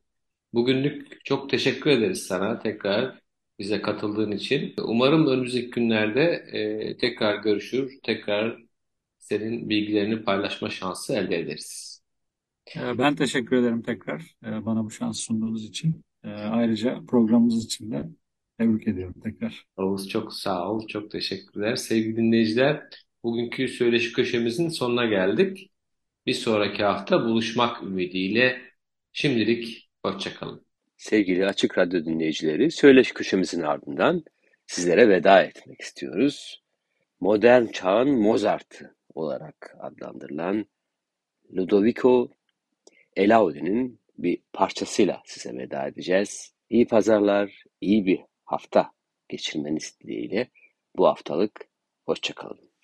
Bugünlük 0.53 1.25
çok 1.25 1.49
teşekkür 1.49 1.89
ederiz 1.89 2.23
sana 2.23 2.59
tekrar 2.59 3.19
bize 3.59 3.81
katıldığın 3.81 4.31
için. 4.31 4.73
Umarım 4.83 5.27
önümüzdeki 5.27 5.69
günlerde 5.69 6.23
e, 6.51 6.97
tekrar 6.97 7.35
görüşür, 7.35 7.99
tekrar 8.03 8.64
senin 9.25 9.69
bilgilerini 9.69 10.23
paylaşma 10.23 10.69
şansı 10.69 11.13
elde 11.13 11.39
ederiz. 11.39 12.01
Ee, 12.75 12.97
Ben 12.97 13.15
teşekkür 13.15 13.55
ederim 13.57 13.81
tekrar 13.81 14.21
e, 14.45 14.65
bana 14.65 14.83
bu 14.85 14.91
şansı 14.91 15.21
sunduğunuz 15.21 15.65
için. 15.65 16.01
Ee, 16.23 16.29
Ayrıca 16.29 16.99
programımız 17.07 17.65
için 17.65 17.91
de 17.91 18.03
tebrik 18.59 18.87
ediyorum 18.87 19.15
tekrar. 19.23 19.65
Oğuz 19.77 20.09
çok 20.09 20.33
sağ 20.33 20.71
ol, 20.71 20.87
çok 20.87 21.11
teşekkürler. 21.11 21.75
Sevgili 21.75 22.15
dinleyiciler, 22.17 22.83
bugünkü 23.23 23.67
söyleşi 23.67 24.13
köşemizin 24.13 24.69
sonuna 24.69 25.05
geldik. 25.05 25.71
Bir 26.25 26.33
sonraki 26.33 26.83
hafta 26.83 27.25
buluşmak 27.25 27.83
ümidiyle 27.83 28.61
şimdilik 29.11 29.89
hoşçakalın. 30.05 30.65
Sevgili 30.97 31.45
Açık 31.45 31.77
Radyo 31.77 32.05
dinleyicileri, 32.05 32.71
söyleşi 32.71 33.13
köşemizin 33.13 33.61
ardından 33.61 34.23
sizlere 34.67 35.09
veda 35.09 35.43
etmek 35.43 35.81
istiyoruz. 35.81 36.63
Modern 37.19 37.65
çağın 37.67 38.09
Mozart'ı 38.09 38.94
olarak 39.15 39.77
adlandırılan 39.79 40.65
Ludovico 41.57 42.29
Elaudi'nin 43.15 43.99
bir 44.17 44.41
parçasıyla 44.53 45.21
size 45.25 45.57
veda 45.57 45.87
edeceğiz. 45.87 46.53
İyi 46.69 46.87
pazarlar, 46.87 47.63
iyi 47.81 48.05
bir 48.05 48.21
hafta 48.45 48.91
geçirmeniz 49.29 49.99
dileğiyle 49.99 50.49
bu 50.97 51.07
haftalık 51.07 51.67
hoşçakalın. 52.05 52.74